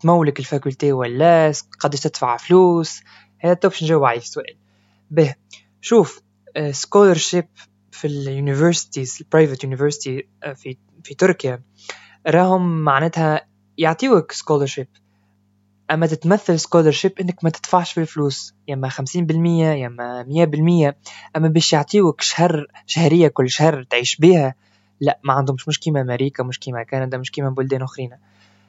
تمولك 0.00 0.38
ال 0.38 0.45
faculté 0.45 0.92
ولا 0.92 1.52
قداش 1.80 2.00
تدفع 2.00 2.36
فلوس. 2.36 3.00
هذا 3.38 3.54
تو 3.54 3.68
باش 3.68 3.82
نجاوب 3.82 4.04
عليه 4.04 4.18
السؤال. 4.18 4.56
به 5.10 5.34
شوف 5.80 6.22
scholarship 6.70 7.48
في 7.92 8.06
ال 8.06 8.15
universities 8.15 9.18
ال 9.20 9.26
private 9.26 9.64
university 9.64 10.28
في 10.54 10.76
في 11.04 11.14
تركيا 11.14 11.62
راهم 12.26 12.84
معناتها 12.84 13.46
يعطيوك 13.78 14.32
scholarship 14.32 14.88
أما 15.90 16.06
تتمثل 16.06 16.60
scholarship 16.60 17.12
إنك 17.20 17.44
ما 17.44 17.50
تدفعش 17.50 17.92
في 17.92 18.00
الفلوس 18.00 18.54
يا 18.68 18.88
خمسين 18.88 19.26
بالمية 19.26 19.66
يا 19.66 19.88
مية 20.28 20.44
بالمية. 20.44 20.96
أما 21.36 21.48
باش 21.48 21.72
يعطيوك 21.72 22.20
شهر 22.20 22.66
شهرية 22.86 23.28
كل 23.28 23.50
شهر 23.50 23.82
تعيش 23.82 24.16
بيها 24.16 24.54
لا 25.02 25.20
ما 25.24 25.32
عندهمش 25.32 25.68
مش 25.68 25.80
كيما 25.80 26.00
أمريكا 26.00 26.42
مش 26.42 26.58
كيما 26.58 26.82
كندا 26.82 27.18
مش 27.18 27.30
كيما 27.30 27.50
بلدان 27.50 27.82
أخرين. 27.82 28.10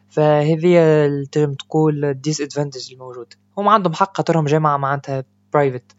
فهذه 0.10 1.08
تقدر 1.32 1.54
تقول 1.54 2.14
disadvantage 2.14 2.94
الموجود. 2.94 3.34
هم 3.58 3.68
عندهم 3.68 3.94
حق 3.94 4.18
خاطرهم 4.18 4.46
جامعه 4.46 4.78
معناتها 4.78 5.24
private 5.54 5.96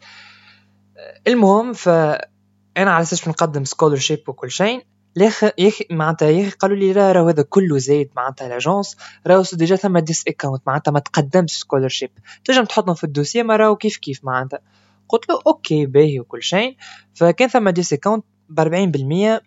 المهم 1.26 1.72
ف 1.72 1.88
أنا 1.88 2.90
على 2.90 3.02
أساس 3.02 3.28
نقدم 3.28 3.64
scholarship 3.64 4.28
وكل 4.28 4.50
شيء 4.50 4.84
ليخ 5.16 5.44
يخ 5.58 5.78
معناتها 5.90 6.28
يخ 6.28 6.54
قالوا 6.54 6.76
لي 6.76 6.92
راه 6.92 7.30
هذا 7.30 7.42
كله 7.42 7.78
زايد 7.78 8.10
معناتها 8.16 8.48
l'agence 8.48 8.96
راهو 9.26 9.42
déjà 9.52 9.76
ثم 9.76 9.98
discount 9.98 10.62
معناتها 10.66 10.92
ما 10.92 10.98
تقدمش 10.98 11.50
scholarship 11.50 12.10
تنجم 12.44 12.64
تحطهم 12.64 12.94
في 12.94 13.04
ال 13.04 13.09
dossier 13.09 13.42
ما 13.42 13.56
راهو 13.56 13.76
كيف 13.76 13.96
كيف 13.96 14.24
معناتها. 14.24 14.60
قلت 15.08 15.28
له 15.28 15.38
okay 15.46 15.86
باهي 15.86 16.20
وكل 16.20 16.42
شيء. 16.42 16.76
فكان 17.14 17.48
ثم 17.48 17.68
discount 17.68 18.24
ب 18.48 18.60
40% 19.40 19.42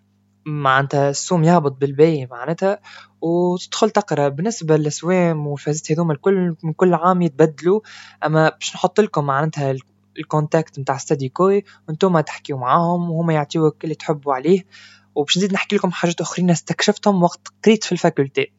معناتها 0.46 1.10
السوم 1.10 1.44
يهبط 1.44 1.72
بالباهي 1.72 2.26
معناتها 2.26 2.80
وتدخل 3.20 3.90
تقرأ 3.90 4.28
بالنسبة 4.28 4.76
للسوام 4.76 5.46
والفازات 5.46 5.92
هذوما 5.92 6.12
الكل 6.12 6.56
من 6.62 6.72
كل 6.72 6.94
عام 6.94 7.22
يتبدلوا. 7.22 7.80
أما 8.24 8.48
باش 8.48 8.74
نحط 8.74 9.00
لكم 9.00 9.24
معناتها 9.24 9.74
ال 10.18 10.25
contact 10.25 10.78
نتاع 10.78 10.96
ستدي 10.96 11.28
كوي 11.28 11.64
وأنتم 11.88 12.20
تحكيوا 12.20 12.58
معاهم 12.58 13.10
وهما 13.10 13.32
يعطيوك 13.32 13.84
اللي 13.84 13.94
تحبوا 13.94 14.34
عليه. 14.34 14.66
وباش 15.14 15.38
نزيد 15.38 15.52
نحكي 15.52 15.76
لكم 15.76 15.90
حاجات 15.90 16.20
أخرين 16.20 16.50
استكشفتهم 16.50 17.22
وقت 17.22 17.48
قريت 17.64 17.84
في 17.84 17.92
ال 17.92 17.99
faculté. 17.99 18.52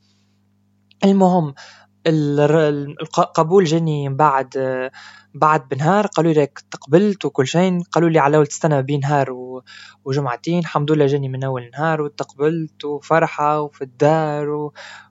المهم 1.03 1.53
القبول 2.07 3.63
جاني 3.63 4.09
بعد 4.09 4.49
بعد 5.33 5.67
بنهار. 5.69 6.07
قالوا 6.07 6.33
لي 6.33 6.47
تقبلت 6.71 7.25
وكل 7.25 7.47
شيء. 7.47 7.81
قالوا 7.91 8.09
لي 8.09 8.19
على 8.19 8.45
تستنى 8.45 8.81
بين 8.81 8.99
نهار 8.99 9.61
وجمعتين. 10.05 10.59
الحمد 10.59 10.91
لله 10.91 11.05
جاني 11.05 11.29
من 11.29 11.43
أول 11.43 11.69
نهار 11.73 12.01
وتقبلت 12.01 12.85
وفرحة 12.85 13.61
وفي 13.61 13.81
الدار 13.81 14.49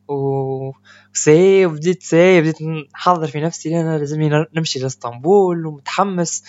و... 0.08 0.72
سي 1.12 1.66
وبديت 1.66 2.02
سي 2.02 2.40
بديت 2.40 2.62
نحضر 2.94 3.26
في 3.26 3.40
نفسي. 3.40 3.80
أنا 3.80 3.98
لازم 3.98 4.44
نمشي 4.54 4.78
لإسطنبول 4.78 5.66
ومتحمس. 5.66 6.44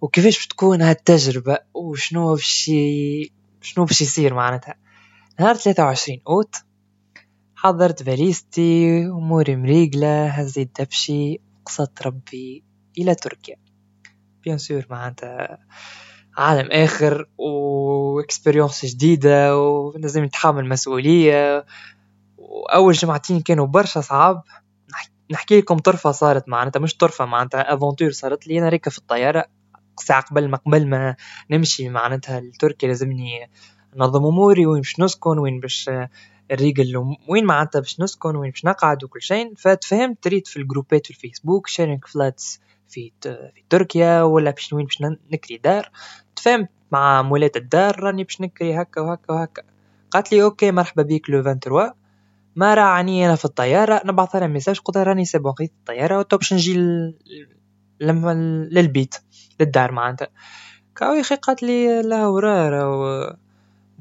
وكيفاش 0.00 0.46
بتكون 0.46 0.82
هالتجربة 0.82 1.58
وشنو 1.74 2.34
باش 2.34 2.70
شنو 3.60 3.84
باش 3.84 4.02
يصير 4.02 4.34
معناتها؟ 4.34 4.74
نهار 5.40 5.54
23 5.54 6.18
أوت. 6.28 6.56
حضرت 7.64 8.02
فاليستي 8.02 9.04
أموري 9.06 9.56
مريقلة 9.56 10.26
هزيت 10.26 10.80
دبشي 10.80 11.40
قصدت 11.66 12.02
ربي 12.02 12.64
إلى 12.98 13.14
تركيا. 13.14 13.56
bien 14.42 14.58
sûr 14.58 14.86
معناتها 14.90 15.58
عالم 16.36 16.68
آخر 16.72 17.28
و 17.38 17.51
expérience 17.51 18.86
جديدة 18.86 19.58
ولازم 19.58 20.24
نتحمل 20.24 20.68
مسؤولية. 20.68 21.66
وأول 22.38 22.92
جمعتين 22.92 23.40
كانوا 23.40 23.66
برشا 23.66 24.00
صعاب. 24.00 24.42
نحكي 25.30 25.58
لكم 25.58 25.78
طرفة 25.78 26.10
صارت 26.10 26.48
معناتها 26.48 26.80
مش 26.80 26.96
طرفة 26.96 27.24
معناتها 27.24 27.74
aventure 27.74 28.10
صارت 28.10 28.46
لي. 28.46 28.58
أنا 28.58 28.68
ريكا 28.68 28.90
في 28.90 28.98
الطيارة 28.98 29.44
ساعة 30.00 30.22
قبل 30.22 30.48
ما 30.48 30.56
قبل 30.56 30.86
ما 30.86 31.16
نمشي 31.50 31.88
معناتها 31.88 32.40
لتركيا 32.40 32.88
لازمني 32.88 33.50
ننظم 33.96 34.26
أموري 34.26 34.66
وين 34.66 34.80
باش 34.80 35.00
نسكن 35.00 35.38
وين 35.38 35.60
باش 35.60 35.90
الريقل 36.50 37.16
وين 37.28 37.44
معناتها 37.44 37.80
باش 37.80 38.00
نسكن 38.00 38.36
وين 38.36 38.50
باش 38.50 38.64
نقعد 38.64 39.04
وكل 39.04 39.22
شيء. 39.22 39.54
فتفهمت 39.56 40.22
تريد 40.22 40.46
في 40.46 40.56
الجروبات 40.56 41.06
في 41.06 41.10
الفيسبوك 41.10 41.66
sharing 41.66 42.04
flats 42.04 42.60
في 42.88 43.12
في 43.22 43.62
تركيا 43.70 44.22
ولا 44.22 44.50
باش 44.50 44.72
وين 44.72 44.84
باش 44.84 45.02
نكري 45.32 45.56
دار. 45.56 45.90
تفهمت 46.36 46.68
مع 46.92 47.22
مولات 47.22 47.56
الدار 47.56 48.00
راني 48.00 48.24
باش 48.24 48.40
نكري 48.40 48.82
هكا 48.82 49.00
وهكا 49.00 49.32
وهكا. 49.32 49.62
قالت 50.10 50.32
لي 50.32 50.42
أوكي 50.42 50.70
مرحبا 50.70 51.02
بيك 51.02 51.30
لو 51.30 51.42
23 51.42 51.90
ما 52.56 52.74
راني 52.74 53.26
أنا 53.26 53.34
في 53.34 53.44
الطيارة 53.44 54.02
نبعث 54.04 54.36
لها 54.36 54.46
ميساج 54.46 54.78
قلت 54.78 54.96
راني 54.96 55.24
سي 55.24 55.38
بون 55.38 55.54
الطيارة 55.60 56.18
وتو 56.18 56.36
باش 56.36 56.52
نجي 56.54 56.74
للبيت 58.00 59.14
للدار 59.60 59.92
معناتها. 59.92 60.28
كاو 60.96 61.14
يخي 61.14 61.34
قالت 61.34 61.62
لي 61.62 62.02
لا 62.02 62.26
ورا 62.26 62.68
راهو 62.68 63.36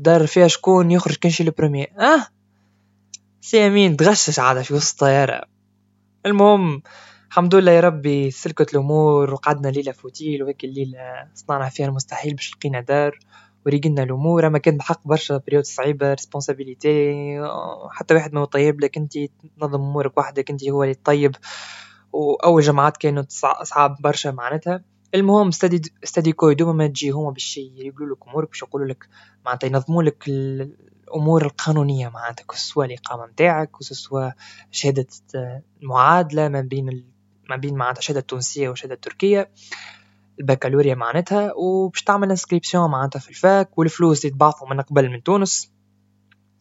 دار 0.04 0.28
فيها 0.28 0.48
شكون 0.48 0.92
يخرج 0.92 1.16
كنشي 1.16 1.44
البروميي 1.44 1.88
آه. 2.00 2.28
سي 3.42 3.68
أمين 3.68 3.98
تغشش 3.98 4.40
عاد 4.40 4.62
في 4.62 4.74
وسط 4.74 4.94
الطيارة. 4.94 5.44
المهم 6.26 6.82
الحمد 7.28 7.56
لله 7.56 7.72
يا 7.72 7.80
ربي 7.80 8.32
سلكت 8.32 8.74
الأمور 8.74 9.34
وقعدنا 9.34 9.68
ليلة 9.68 9.92
فوتيل 9.92 10.44
وهيك 10.44 10.64
الليلة 10.64 11.28
صنعنا 11.34 11.70
فيها 11.70 11.86
المستحيل 11.86 12.34
باش 12.34 12.54
لقينا 12.56 12.82
دار 12.82 13.20
وريقلنا 13.66 14.04
الأمور. 14.04 14.48
أما 14.48 14.58
كان 14.58 14.78
بحق 14.78 15.08
برشا 15.08 15.38
période 15.38 15.64
صعيبة 15.64 16.14
responsabilité 16.14 17.40
حتى 17.92 18.14
واحد 18.14 18.34
ما 18.34 18.46
طيب 18.46 18.82
لك 18.82 18.98
انت 18.98 19.14
تنظم 19.60 19.82
أمورك 19.82 20.18
وحدك 20.18 20.50
انت 20.50 20.70
هو 20.70 20.84
اللي 20.84 20.94
طيب. 20.94 21.36
وأول 22.14 22.62
جمعات 22.62 22.98
كانت 22.98 23.32
صعاب 23.64 23.96
برشا 24.00 24.30
معناتها. 24.30 24.93
المهم 25.16 25.52
ستدي 25.52 25.94
ستدي 26.04 26.32
كوي 26.32 26.56
دوما 26.56 26.74
ما 26.74 26.88
تجي 26.88 27.10
هما 27.10 27.32
باش 27.32 27.58
يقولوا 27.58 28.16
لك 28.16 28.28
امورك 28.28 28.50
باش 28.50 28.62
يقولوا 28.62 28.88
لك 28.88 29.10
معناتها 29.46 29.68
ينظموا 29.68 30.04
لك 30.04 30.28
الأمور 30.28 31.46
القانونية 31.46 32.10
معناتها 32.10 32.44
que 32.44 32.58
ce 32.58 32.67
soit 32.67 32.86
الاقامه 32.86 33.26
نتاعك 33.26 33.72
que 33.80 33.97
ce 33.97 34.08
soit 34.08 34.30
شهادة 34.72 35.08
المعادلة 35.82 36.48
ما 36.48 36.62
بين 36.62 37.06
ما 37.50 37.56
بين 37.56 37.76
معناتها 37.76 38.00
الشهاده 38.00 38.20
التونسيه 38.20 38.70
والشهاده 38.70 38.94
التركيه 38.96 39.50
البكالوريا 40.40 40.96
معناتها 40.96 41.54
وباش 41.54 42.04
تعمل 42.04 42.30
inscription 42.30 42.92
معناتها 42.92 43.20
في 43.20 43.30
ال 43.30 43.42
fac 43.42 43.78
والفلوس 43.78 44.26
اللي 44.26 44.36
تبعثوا 44.36 44.70
من 44.70 44.82
قبل 44.82 45.10
من 45.10 45.24
تونس. 45.24 45.72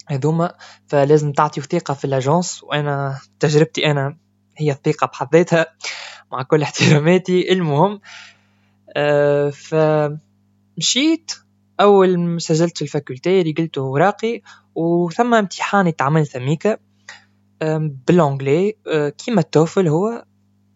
هذوما 0.07 0.55
فلازم 0.87 1.33
تعطي 1.33 1.61
ثقة 1.61 1.95
في 1.95 2.05
ال 2.05 2.13
agence 2.13 2.63
وأنا 2.65 3.19
تجربتي 3.41 3.91
أنا 3.91 4.17
هي 4.57 4.71
الثقة 4.71 5.07
بحد 5.07 5.29
ذاتها 5.33 5.67
مع 6.33 6.43
كل 6.43 6.63
احتراماتي. 6.63 7.53
المهم 7.53 8.01
فمشيت 9.51 11.33
أول 11.81 12.41
سجلت 12.41 12.77
في 12.77 12.83
ال 12.83 12.90
faculté 12.90 13.43
ريقلت 13.43 13.79
اوراقي 13.79 14.43
وثم 14.75 15.35
امتحان 15.35 15.87
يتعمل 15.87 16.27
ثميكا 16.27 16.79
بال 17.81 18.00
anglais. 18.00 18.77
آه، 18.87 19.09
كيما 19.09 19.41
ال 19.41 19.49
TOEFL 19.49 19.89
هو 19.89 20.25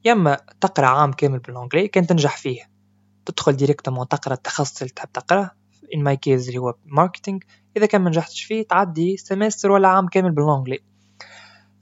يما 0.05 0.39
تقرأ 0.61 0.87
عام 0.87 1.13
كامل 1.13 1.39
بال 1.39 1.50
anglais 1.50 1.89
كان 1.89 2.07
تنجح 2.07 2.37
فيه. 2.37 2.71
تدخل 3.27 3.53
directement 3.53 4.09
تقرأ 4.09 4.35
التخصص 4.35 4.83
اللي 4.83 4.93
تحب 4.95 5.13
تقرأه 5.13 5.51
in 5.95 5.99
my 5.99 6.15
case 6.15 6.47
اللي 6.49 6.59
هو 6.59 6.75
marketing 6.87 7.45
إذا 7.77 7.87
كان 7.87 8.01
ما 8.01 8.09
نجحتش 8.09 8.45
فيه 8.45 8.63
تعدي 8.63 9.17
semestre 9.17 9.71
ولا 9.71 9.89
عام 9.89 10.09
كامل 10.09 10.31
بال 10.31 10.40
anglais. 10.40 10.79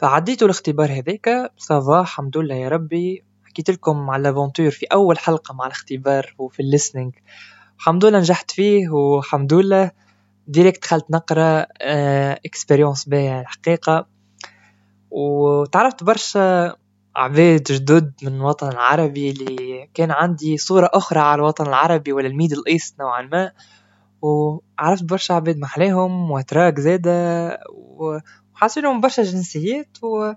فعديت 0.01 0.43
الاختبار 0.43 0.93
هذاك 0.93 1.53
ça 1.57 1.79
va 1.79 2.01
الحمد 2.01 2.37
لله 2.37 2.55
يا 2.55 2.69
ربي. 2.69 3.25
حكيت 3.55 3.71
لكم 3.71 4.11
على 4.11 4.21
ال 4.21 4.26
aventure 4.26 4.71
في 4.71 4.87
أول 4.87 5.19
حلقة 5.19 5.55
مع 5.55 5.67
الاختبار 5.67 6.35
وفي 6.39 6.61
ال 6.61 6.66
listening 6.66 7.13
الحمد 7.79 8.05
لله 8.05 8.19
نجحت 8.19 8.51
فيه 8.51 8.89
والحمد 8.89 9.55
لله 9.55 9.91
directe 10.49 10.83
دخلت 10.83 11.11
نقرأ 11.11 11.67
expérience 12.47 13.09
باهية 13.09 13.41
الحقيقة. 13.41 14.07
وتعرفت 15.11 16.03
برشا 16.05 16.77
عباد 17.17 17.63
جدد 17.63 18.13
من 18.23 18.35
الوطن 18.35 18.69
العربي 18.69 19.31
اللي 19.31 19.91
كان 19.95 20.11
عندي 20.11 20.57
صورة 20.57 20.91
أخرى 20.95 21.21
على 21.21 21.35
الوطن 21.35 21.67
العربي 21.67 22.13
ولا 22.13 22.27
ال 22.27 22.32
Middle 22.32 22.63
East 22.69 23.01
نوعا 23.01 23.23
ما. 23.23 23.53
وعرفت 24.23 25.05
برشا 25.05 25.35
عباد 25.35 25.59
محلاهم 25.59 26.31
وأتراك 26.31 26.81
زادة 26.81 27.61
وحاسينهم 27.73 29.01
برشا 29.01 29.23
جنسيات 29.23 29.99
و 30.03 30.33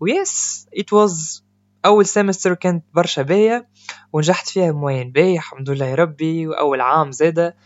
و 0.00 0.16
yes 0.16 0.66
it 0.78 0.92
was 0.92 1.44
أول 1.86 2.06
semestre 2.06 2.54
كانت 2.54 2.84
برشا 2.94 3.22
باهية 3.22 3.68
ونجحت 4.12 4.48
فيها 4.48 4.72
moyenne 4.72 5.12
باهي 5.12 5.34
الحمد 5.34 5.70
لله 5.70 5.86
يا 5.86 5.94
ربي 5.94 6.46
وأول 6.46 6.80
عام 6.80 7.12
زادة 7.12 7.56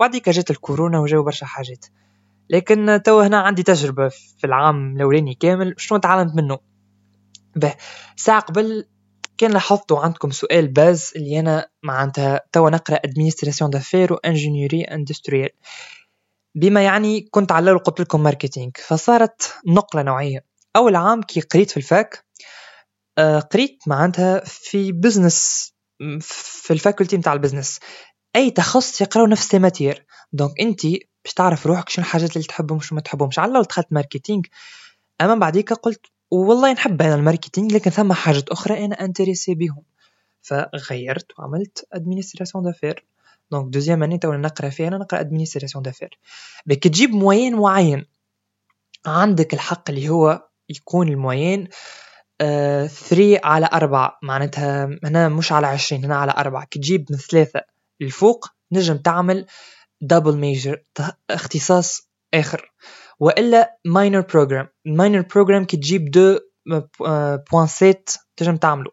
بعديك 0.00 0.28
جات 0.28 0.50
الكورونا 0.50 0.98
وجاو 0.98 1.22
برشا 1.22 1.46
حاجات. 1.46 1.86
لكن 2.50 3.00
توا 3.04 3.26
هنا 3.26 3.40
عندي 3.40 3.62
تجربة 3.62 4.08
في 4.08 4.44
العام 4.44 4.96
الأولاني 4.96 5.34
كامل 5.34 5.74
شنو 5.78 5.98
تعلمت 5.98 6.34
منه؟ 6.34 6.58
به 7.56 7.74
ساعة 8.16 8.40
قبل 8.40 8.88
كان 9.38 9.50
لاحظتوا 9.50 10.00
عندكم 10.00 10.30
سؤال 10.30 10.68
باز 10.68 11.12
اللي 11.16 11.40
أنا 11.40 11.68
معناتها 11.82 12.40
توا 12.52 12.70
نقرأ 12.70 12.96
Administration 12.96 13.70
d'affaires 13.76 14.12
و 14.12 14.16
Ingénierie 14.16 14.90
industrielle. 14.94 15.54
بما 16.54 16.84
يعني 16.84 17.20
كنت 17.20 17.52
على 17.52 17.72
قلت 17.72 18.00
لكم 18.00 18.22
marketing 18.22 18.70
فصارت 18.86 19.54
نقلة 19.66 20.02
نوعية. 20.02 20.44
أول 20.76 20.96
عام 20.96 21.22
كي 21.22 21.40
قريت 21.40 21.70
في 21.70 21.76
ال 21.76 21.88
fac 21.88 22.25
قريت 23.52 23.82
معناتها 23.86 24.42
في 24.44 24.92
business 24.92 25.72
في 26.20 26.72
ال 26.72 26.78
faculté 26.78 27.16
نتاع 27.16 27.32
ال 27.32 27.37
business 27.37 27.80
أي 28.36 28.50
تخصص 28.50 29.00
يقراو 29.00 29.26
نفس 29.26 29.54
ال 29.54 29.60
matières 29.60 30.06
donc 30.32 30.60
أنت 30.60 30.86
باش 31.24 31.34
تعرف 31.36 31.66
روحك 31.66 31.88
شنو 31.88 32.04
الحاجات 32.04 32.36
اللي 32.36 32.46
تحبهم 32.46 32.78
وشنو 32.78 32.96
ما 32.96 33.02
تحبهمش. 33.02 33.38
على 33.38 33.62
دخلت 33.62 33.86
marketing 33.90 34.42
أما 35.20 35.34
بعديك 35.34 35.72
قلت 35.72 36.06
والله 36.30 36.72
نحب 36.72 37.02
أنا 37.02 37.14
ال 37.14 37.20
marketing 37.20 37.74
لكن 37.74 37.90
ثم 37.90 38.12
حاجات 38.12 38.48
أخرى 38.48 38.84
أنا 38.84 39.04
intéressé 39.04 39.54
بهم 39.54 39.82
فغيرت 40.42 41.26
وعملت 41.38 41.86
administration 41.92 42.64
d'affaires 42.64 43.06
donc 43.50 43.72
deuxième 43.72 44.02
année 44.02 44.18
تو 44.18 44.32
نقرأ 44.32 44.68
فيها 44.68 44.88
أنا 44.88 44.98
نقرأ 44.98 45.20
administration 45.20 45.82
d'affaires 45.82 46.18
كي 46.68 46.88
تجيب 46.88 47.10
moyenne 47.10 47.54
معين. 47.56 48.04
عندك 49.06 49.54
الحق 49.54 49.90
اللي 49.90 50.08
هو 50.08 50.48
يكون 50.68 51.08
ال 51.08 51.16
moyenne 51.16 51.68
3 52.38 53.36
آه 53.36 53.40
على 53.44 53.68
4 53.72 54.18
معناتها 54.22 54.98
هنا 55.04 55.28
مش 55.28 55.52
على 55.52 55.66
20 55.66 56.04
هنا 56.04 56.16
على 56.16 56.32
4 56.36 56.64
كي 56.64 56.78
تجيب 56.78 57.06
من 57.10 57.16
ثلاثة 57.16 57.60
الفوق 58.02 58.46
نجم 58.72 58.96
تعمل 58.96 59.46
double 60.00 60.36
major 60.36 60.82
اختصاص 61.30 62.10
آخر. 62.34 62.72
وإلا 63.20 63.76
minor 63.84 64.20
program 64.20 64.68
ال 64.86 64.92
minor 64.92 65.20
program 65.34 65.64
كي 65.64 65.76
تجيب 65.76 66.10
deux 66.10 66.38
point 67.52 67.66
sept 67.66 68.10
تنجم 68.36 68.56
تعملو 68.56 68.90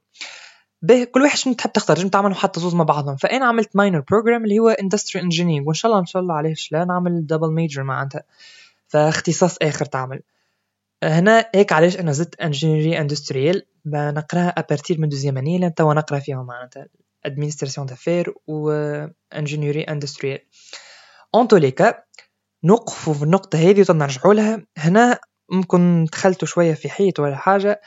به 0.82 1.04
كل 1.04 1.22
واحد 1.22 1.38
شنو 1.38 1.54
تحب 1.54 1.72
تختار؟ 1.72 1.98
تنجم 1.98 2.10
تعملوا 2.10 2.36
حتى 2.36 2.60
زوز 2.60 2.76
مع 2.76 2.84
بعضهم. 2.84 3.16
فانا 3.16 3.46
عملت 3.46 3.76
minor 3.76 4.00
program 4.00 4.44
اللي 4.44 4.60
هو 4.60 4.70
industry 4.70 5.22
engineering 5.22 5.68
وإن 5.68 5.74
شاء 5.74 5.92
الله 5.92 6.02
إن 6.02 6.06
شاء 6.06 6.22
الله 6.22 6.36
علاش 6.36 6.72
لا 6.72 6.86
نعمل 6.86 7.28
double 7.28 7.54
major 7.54 7.84
معناتها. 7.84 8.24
فاختصاص 8.88 9.58
آخر 9.62 9.86
تعمل. 9.86 10.22
هنا 11.04 11.50
هيك 11.56 11.72
علاش 11.72 12.00
أنا 12.00 12.12
زدت 12.12 12.42
ingénierie 12.42 13.00
industrielle 13.00 13.66
نقراها 13.86 14.48
à 14.50 14.57
partir 14.57 15.00
من 15.00 15.10
deuxième 15.10 15.38
année 15.38 15.58
لأن 15.60 15.74
توا 15.74 15.94
نقرأ 15.94 16.20
فيها 16.20 16.44
معناتها. 16.44 16.88
administration 17.26 17.88
d'affaires 17.88 18.34
و 18.48 18.72
ingénierie 19.34 19.82
industrielle 19.84 20.40
en 21.36 21.48
tous 21.48 21.58
les 21.58 21.72
cas 21.72 22.04
نوقفوا 22.64 23.14
في 23.14 23.24
النقطة 23.24 23.60
هذه 23.60 23.82
وتنرجعوا 23.82 24.34
لها. 24.34 24.66
هنا 24.78 25.20
ممكن 25.50 26.06
دخلتوا 26.12 26.48
شوية 26.48 26.74
في 26.74 26.90
حيط 26.90 27.20
ولا 27.20 27.36
حاجة. 27.36 27.82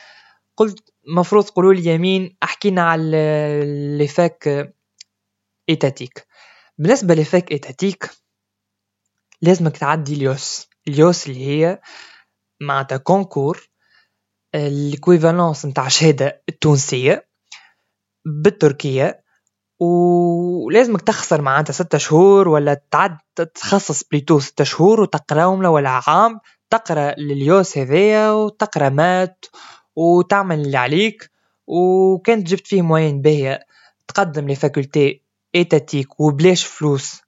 قلت 0.57 0.93
مفروض 1.07 1.45
تقولوا 1.45 1.73
لي 1.73 1.85
يمين 1.93 2.37
أحكينا 2.43 2.81
على 2.81 3.97
les 3.97 4.07
facs 4.07 4.73
étatiques 5.69 6.27
بالنسبة 6.77 7.15
ل 7.15 7.24
fac 7.24 7.51
étatique 7.51 8.09
لازمك 9.41 9.77
تعدي 9.77 10.13
ال 10.13 10.24
YÖS. 10.24 10.67
ال 10.87 10.97
YÖS 10.97 11.27
اللي 11.27 11.47
هي 11.47 11.81
معناتها 12.61 12.97
concours 12.97 13.69
ال 14.55 14.64
équivalence 14.64 15.65
نتاع 15.65 15.85
الشهادة 15.85 16.43
التونسية 16.49 17.27
بالتركية 18.25 19.23
ولازمك 19.79 21.01
تخسر 21.01 21.41
معناتها 21.41 21.73
ستة 21.73 21.97
شهور 21.97 22.47
ولا 22.47 22.81
تعد 22.91 23.17
تتخصص 23.35 24.03
plutôt 24.11 24.39
ستة 24.39 24.63
شهور 24.63 25.01
وتقراهم 25.01 25.65
ولا 25.65 26.01
عام 26.07 26.39
تقرأ 26.69 27.09
ال 27.09 27.26
YÖS 27.26 27.77
هذايا 27.77 28.31
وتقرأ 28.31 28.89
maths 28.89 29.45
وتعمل 29.95 30.59
اللي 30.59 30.77
عليك. 30.77 31.31
وكانت 31.67 32.47
جبت 32.47 32.67
فيه 32.67 32.81
moyenne 32.81 33.21
باهية 33.21 33.59
تقدم 34.07 34.49
ل 34.49 34.58
faculté 34.58 35.23
étatique 35.55 36.19
وبلاش 36.19 36.65
فلوس 36.65 37.21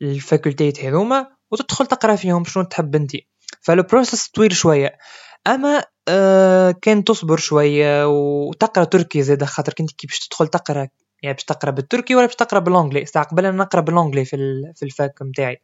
للفاكولتيات 0.00 0.84
هذوما 0.84 1.26
وتدخل 1.50 1.86
تقرأ 1.86 2.16
فيهم 2.16 2.44
شنو 2.44 2.64
تحب 2.64 2.94
انتي 2.94 3.28
فال 3.60 3.75
process 3.75 4.28
طويل 4.28 4.52
شوية. 4.52 4.98
أما 5.46 5.84
آه 6.08 6.70
كان 6.82 7.04
تصبر 7.04 7.36
شوية 7.36 8.06
وتقرأ 8.08 8.84
تركي 8.84 9.22
زاد 9.22 9.44
خاطر 9.44 9.72
كنت 9.72 9.90
كي 9.90 10.06
باش 10.06 10.18
تدخل 10.18 10.46
تقرأ 10.48 10.88
يعني 11.22 11.34
باش 11.34 11.44
تقرأ 11.44 11.70
بالتركي 11.70 12.14
ولا 12.14 12.26
باش 12.26 12.34
تقرأ 12.36 12.58
بالانجلي 12.58 13.06
ساعة 13.06 13.24
قبل 13.24 13.46
أنا 13.46 13.56
نقرأ 13.56 13.80
بالانجلي 13.80 14.24
في 14.24 14.36
في 14.76 14.82
ال 14.82 14.92
fac 14.92 15.22
نتاعي 15.22 15.60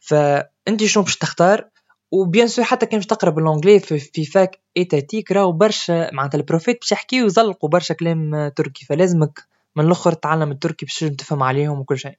فأنت 0.00 0.84
شنو 0.84 1.02
باش 1.02 1.16
تختار؟ 1.16 1.68
و 2.12 2.19
bien 2.19 2.48
sûr 2.48 2.64
حتى 2.64 2.86
كان 2.86 2.98
باش 3.00 3.06
تقرأ 3.06 3.30
بالانجلي 3.30 3.80
في, 3.80 3.98
في 3.98 4.24
fac 4.24 4.60
étatique 4.76 5.32
راهو 5.32 5.52
برشا 5.52 6.10
معناتها 6.12 6.38
البروفيت 6.38 6.78
باش 6.80 6.92
يحكيو 6.92 7.24
ويزلقوا 7.24 7.68
برشا 7.68 7.94
كلام 7.94 8.48
تركي. 8.48 8.84
فلازمك 8.84 9.44
من 9.76 9.84
الأخر 9.84 10.12
تعلم 10.12 10.50
التركي 10.50 10.86
باش 10.86 10.98
تفهم 10.98 11.42
عليهم 11.42 11.80
وكل 11.80 11.98
شيء. 11.98 12.18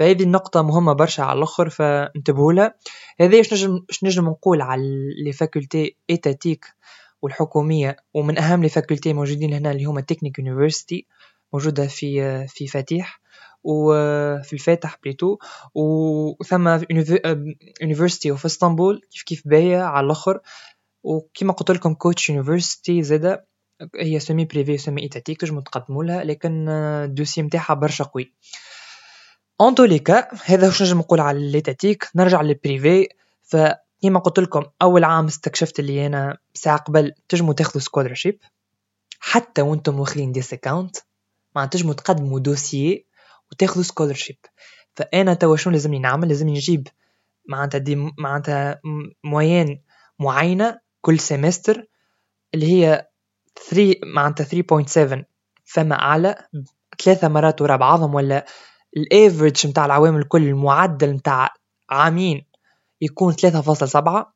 فهذه 0.00 0.22
النقطة 0.22 0.62
مهمة 0.62 0.92
برشا 0.92 1.22
على 1.22 1.38
الآخر 1.38 1.70
فانتبهوا 1.70 2.52
لها. 2.52 2.74
هذا 3.20 3.36
إيش 3.36 3.52
نجم 3.52 3.84
نجم 4.02 4.24
نقول 4.28 4.62
على 4.62 4.82
les 5.24 5.32
facultés 5.32 5.96
étatiques 6.10 6.66
والحكومية؟ 7.22 7.96
ومن 8.14 8.38
أهم 8.38 8.62
les 8.62 8.68
facultés 8.68 9.12
موجودين 9.12 9.52
هنا 9.54 9.70
اللي 9.70 9.84
هما 9.84 10.00
Technique 10.00 10.38
University 10.38 11.06
موجودة 11.52 11.86
في 11.86 12.46
في 12.48 12.66
فتيح 12.66 13.20
وفي 13.64 14.52
الفاتح 14.52 14.98
plutôt 15.04 15.38
وثم 15.74 16.68
university 17.80 18.36
في 18.36 18.46
اسطنبول 18.46 19.02
كيف 19.10 19.22
كيف 19.22 19.48
باهية 19.48 19.78
على 19.82 20.04
الآخر. 20.04 20.40
وكما 21.02 21.52
قلت 21.52 21.70
لكم 21.70 21.94
Koç 21.94 22.30
University 22.30 23.02
زادا 23.02 23.44
هي 23.96 24.20
semi 24.20 24.44
privée 24.44 24.78
semi 24.78 25.02
étatique 25.02 25.40
تنجمو 25.40 25.60
تقدموا 25.60 26.04
لها 26.04 26.24
لكن 26.24 26.68
ال 26.68 26.77
dossier 26.77 27.42
نتاعها 27.42 27.74
برشا 27.74 28.04
قوي. 28.04 28.32
en 29.60 29.74
tous 29.74 29.84
les 29.84 29.98
cas 29.98 30.28
هذا 30.44 30.66
واش 30.66 30.82
نجم 30.82 30.98
نقول 30.98 31.20
على 31.20 31.50
l'étatique 31.50 32.08
نرجع 32.14 32.40
لل 32.40 32.59
privé 32.59 33.08
فكيما 33.42 34.20
قلت 34.20 34.38
لكم 34.38 34.64
أول 34.82 35.04
عام 35.04 35.26
استكشفت 35.26 35.80
اللي 35.80 36.06
أنا 36.06 36.38
ساعة 36.54 36.78
قبل 36.78 37.12
تجمو 37.28 37.52
تاخذوا 37.52 37.80
scholarship 37.80 38.38
حتى 39.20 39.62
وأنتم 39.62 40.00
واخدين 40.00 40.32
discount 40.32 40.96
مع 41.56 41.66
تجمو 41.66 41.92
تقدموا 41.92 42.38
dossier 42.38 43.06
وتاخذوا 43.52 43.82
scholarship 43.82 44.36
فأنا 44.94 45.34
توا 45.34 45.56
شنو 45.56 45.72
لازمني 45.72 45.98
نعمل؟ 45.98 46.28
لازمني 46.28 46.52
نجيب 46.52 46.88
معناتها 47.48 47.78
دي 47.78 48.12
معناتها 48.18 48.80
moyenne 49.24 49.82
معينة 50.18 50.78
كل 51.00 51.18
semestre 51.18 51.86
اللي 52.54 52.66
هي 52.66 53.08
3 53.70 53.94
معناتها 54.04 54.62
3.7 55.16 55.24
فما 55.64 55.94
أعلى 55.94 56.34
ثلاثة 57.04 57.28
مرات 57.28 57.62
ورا 57.62 57.76
بعضهم 57.76 58.14
ولا 58.14 58.46
ال 58.96 59.05
average 59.05 59.66
نتاع 59.66 59.84
العوامل 59.84 60.20
الكل 60.20 60.42
المعدل 60.42 61.10
نتاع 61.10 61.54
عامين 61.90 62.44
يكون 63.00 63.32
ثلاثة 63.32 63.60
فاصلة 63.60 63.88
سبعة 63.88 64.34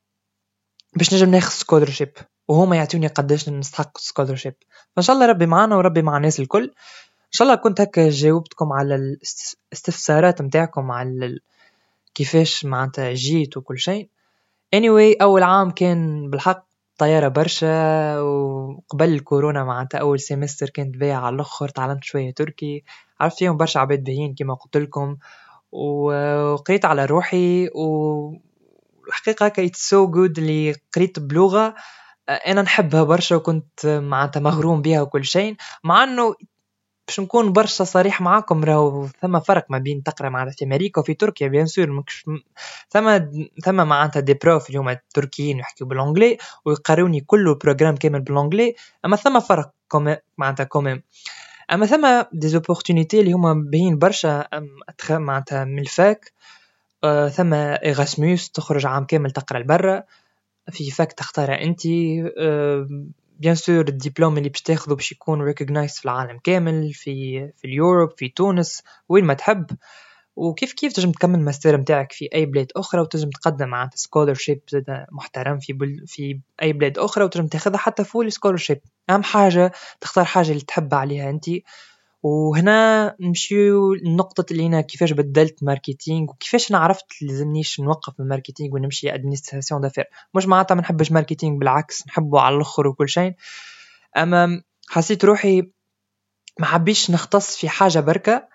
باش 0.97 1.15
نجم 1.15 1.31
ناخذ 1.31 1.51
scholarship 1.51 2.13
وهما 2.49 2.77
يعطوني 2.77 3.07
قداش 3.07 3.49
نستحق 3.49 3.99
scholarship 3.99 4.55
فإن 4.97 5.03
شاء 5.03 5.17
الله 5.17 5.27
ربي 5.27 5.47
معنا 5.47 5.77
وربي 5.77 6.03
مع 6.03 6.17
الناس 6.17 6.41
الكل. 6.41 6.65
إن 6.65 7.31
شاء 7.39 7.49
الله 7.49 7.61
كنت 7.61 7.81
هكا 7.81 8.11
جاوبتكم 8.11 8.73
على 8.73 8.95
الاستفسارات 8.95 10.43
نتاعكم 10.43 10.91
على 10.91 11.39
كيفاش 12.15 12.65
معناتها 12.65 13.13
جيت 13.13 13.57
وكل 13.57 13.79
شيء. 13.79 14.09
Anyway 14.77 15.23
أول 15.23 15.43
عام 15.43 15.71
كان 15.71 16.31
بالحق 16.31 16.67
طيارة 16.99 17.29
برشا 17.29 18.21
وقبل 18.21 19.09
الكورونا 19.15 19.65
معناتها 19.65 19.99
أول 19.99 20.21
semestre 20.21 20.71
كانت 20.71 20.97
باهية 20.97 21.21
على 21.21 21.35
الآخر 21.35 21.69
تعلمت 21.69 22.05
شوية 22.05 22.35
تركي 22.35 22.85
عرفت 23.21 23.39
فيهم 23.39 23.57
برشا 23.57 23.81
عباد 23.81 24.05
باهيين 24.05 24.35
كيما 24.35 24.55
قلت 24.55 24.77
لكم 24.77 25.17
وقريت 25.73 26.85
على 26.85 27.05
روحي 27.05 27.69
والحقيقة 27.75 29.47
هكا 29.47 29.65
it's 29.67 29.91
so 29.91 30.07
good 30.07 30.39
اللي 30.39 30.75
قريت 30.97 31.19
بلغة 31.19 31.75
أنا 32.29 32.63
نحبها 32.63 33.03
برشا 33.03 33.37
وكنت 33.37 33.87
معناتها 33.87 34.41
مغروم 34.41 34.83
بها 34.83 35.03
وكل 35.03 35.25
شيء 35.25 35.57
مع 35.85 36.05
إنه 36.05 36.35
باش 37.09 37.21
نكون 37.21 37.53
برشا 37.53 37.85
صريح 37.85 38.21
معاكم 38.21 38.65
راهو 38.65 39.07
ثم 39.07 39.41
فرق 39.41 39.67
ما 39.71 39.79
بين 39.79 40.03
تقرأ 40.03 40.29
معناتها 40.29 40.57
في 40.57 40.65
أمريكا 40.65 41.01
وفي 41.01 41.15
تركيا 41.15 41.49
bien 41.49 41.67
sûr. 41.67 41.91
مكش 41.91 42.25
ثم 42.89 43.19
ثم 43.65 43.75
معناتها 43.75 44.21
des 44.21 44.35
profs 44.35 44.71
اليوم 44.71 44.89
التركيين 44.89 45.59
يحكيو 45.59 45.87
بالإنجلي 45.87 46.39
ويقروني 46.65 47.21
كله 47.21 47.55
programme 47.55 47.97
كامل 47.97 48.21
بالإنجلي. 48.21 48.75
أما 49.05 49.17
ثم 49.17 49.41
فرق 49.41 49.73
quand 49.89 50.05
même 50.05 50.17
معناتها 50.39 50.65
quand 50.65 50.84
même. 50.84 51.03
أما 51.73 51.87
ثم 51.87 52.23
des 52.33 52.49
opportunités 52.49 53.21
اللي 53.21 53.33
هما 53.33 53.53
باهيين 53.55 53.99
برشا 53.99 54.49
معناتها 55.11 55.65
من 55.65 55.79
ال 55.79 55.92
fac 55.92 56.33
ثم 57.31 57.55
Erasmus 57.55 58.51
تخرج 58.51 58.87
عام 58.87 59.05
كامل 59.05 59.31
تقرأ 59.31 59.59
لبرا. 59.59 60.03
في 60.71 60.91
fac 60.91 61.13
تختارها 61.13 61.63
انت 61.63 61.81
أه 61.87 62.89
bien 63.39 63.55
sûr 63.55 63.89
الدبلوم 63.89 64.39
اللي 64.39 64.49
باش 64.49 64.63
تاخذه 64.63 64.95
باش 64.95 65.13
يكون 65.13 65.43
recognized 65.43 65.99
في 65.99 66.05
العالم 66.05 66.39
كامل 66.45 66.93
في 66.95 67.41
في 67.57 67.65
ال 67.65 67.72
Europe 67.72 68.11
في 68.17 68.29
تونس 68.29 68.83
وين 69.09 69.25
ما 69.25 69.35
تحب. 69.35 69.67
وكيف 70.37 70.73
كيف 70.73 70.93
تنجم 70.93 71.13
تكمل 71.13 71.39
الماستر 71.39 71.77
نتاعك 71.77 72.13
في 72.13 72.29
أي 72.35 72.47
بلاد 72.47 72.73
أخرى 72.77 73.01
وتنجم 73.01 73.31
تقدم 73.31 73.69
معناتها 73.69 73.97
scholarship 73.97 74.61
زاد 74.69 75.07
محترم 75.13 75.59
في 75.59 75.73
بل 75.73 76.05
في 76.07 76.41
أي 76.63 76.73
بلاد 76.73 76.99
أخرى 76.99 77.25
وتنجم 77.25 77.47
تاخذها 77.47 77.79
حتى 77.79 78.05
full 78.05 78.33
scholarship 78.33 78.81
أهم 79.11 79.23
حاجة 79.23 79.73
تختار 80.01 80.25
حاجة 80.25 80.51
اللي 80.51 80.61
تحب 80.61 80.95
عليها 80.95 81.31
انت. 81.31 81.45
وهنا 82.25 83.17
نمشيو 83.21 83.95
لنقطة 83.95 84.45
اللي 84.51 84.67
هنا 84.67 84.81
كيفاش 84.81 85.13
بدلت 85.13 85.63
marketing 85.63 86.31
وكيفاش 86.31 86.71
أنا 86.71 86.79
عرفت 86.79 87.07
لازمنيش 87.23 87.81
نوقف 87.81 88.13
من 88.19 88.25
ال 88.25 88.30
marketing 88.30 88.75
ونمشي 88.75 89.15
administration 89.15 89.81
d'affaires 89.81 90.05
مش 90.35 90.47
معناتها 90.47 90.75
ما 90.75 90.81
نحبش 90.81 91.13
marketing 91.13 91.59
بالعكس 91.59 92.07
نحبه 92.07 92.41
على 92.41 92.57
الأخر 92.57 92.87
وكل 92.87 93.09
شيء. 93.09 93.35
أما 94.17 94.63
حسيت 94.89 95.25
روحي 95.25 95.63
ما 96.61 96.67
حبيش 96.67 97.11
نختص 97.11 97.57
في 97.57 97.69
حاجة 97.69 98.01
بركة 98.01 98.49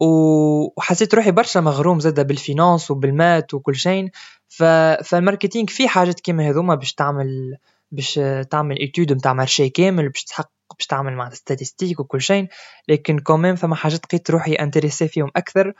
وحسيت 0.00 1.14
روحي 1.14 1.30
برشا 1.30 1.58
مغروم 1.58 2.00
زاده 2.00 2.22
بال 2.22 2.37
finance 2.37 2.90
وبال 2.90 3.14
maths 3.14 3.54
وكل 3.54 3.76
شيء. 3.76 4.10
فال 4.48 4.69
marketing 4.69 5.66
في 5.66 5.88
حاجات 5.88 6.20
كيما 6.20 6.48
هذوما 6.50 6.74
باش 6.74 6.94
تعمل 6.94 7.56
باش 7.92 8.20
تعمل 8.50 8.78
étude 8.78 9.12
نتاع 9.12 9.32
marché 9.32 9.68
كامل 9.68 10.08
باش 10.08 10.24
تحقق 10.24 10.53
باش 10.78 10.86
تعمل 10.86 11.12
مع 11.12 11.30
statistiques 11.30 12.00
وكل 12.00 12.20
شيء 12.20 12.48
لكن 12.88 13.18
quand 13.18 13.39
même 13.39 13.56
فما 13.56 13.76
حاجات 13.76 14.04
لقيت 14.04 14.30
روحي 14.30 14.52
intéressé 14.52 15.08
فيهم 15.08 15.30
أكثر 15.36 15.72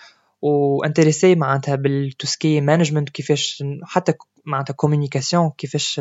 و 0.42 0.52
intéressé 0.52 1.35
معناتها 1.35 1.75
بال 1.74 1.90
tout 1.90 2.21
ce 2.21 2.37
qui 2.37 2.61
management 2.61 3.11
كيفاش 3.11 3.64
حتى 3.83 4.12
معناتها 4.44 4.75
communication 4.74 5.50
كيفاش 5.59 6.01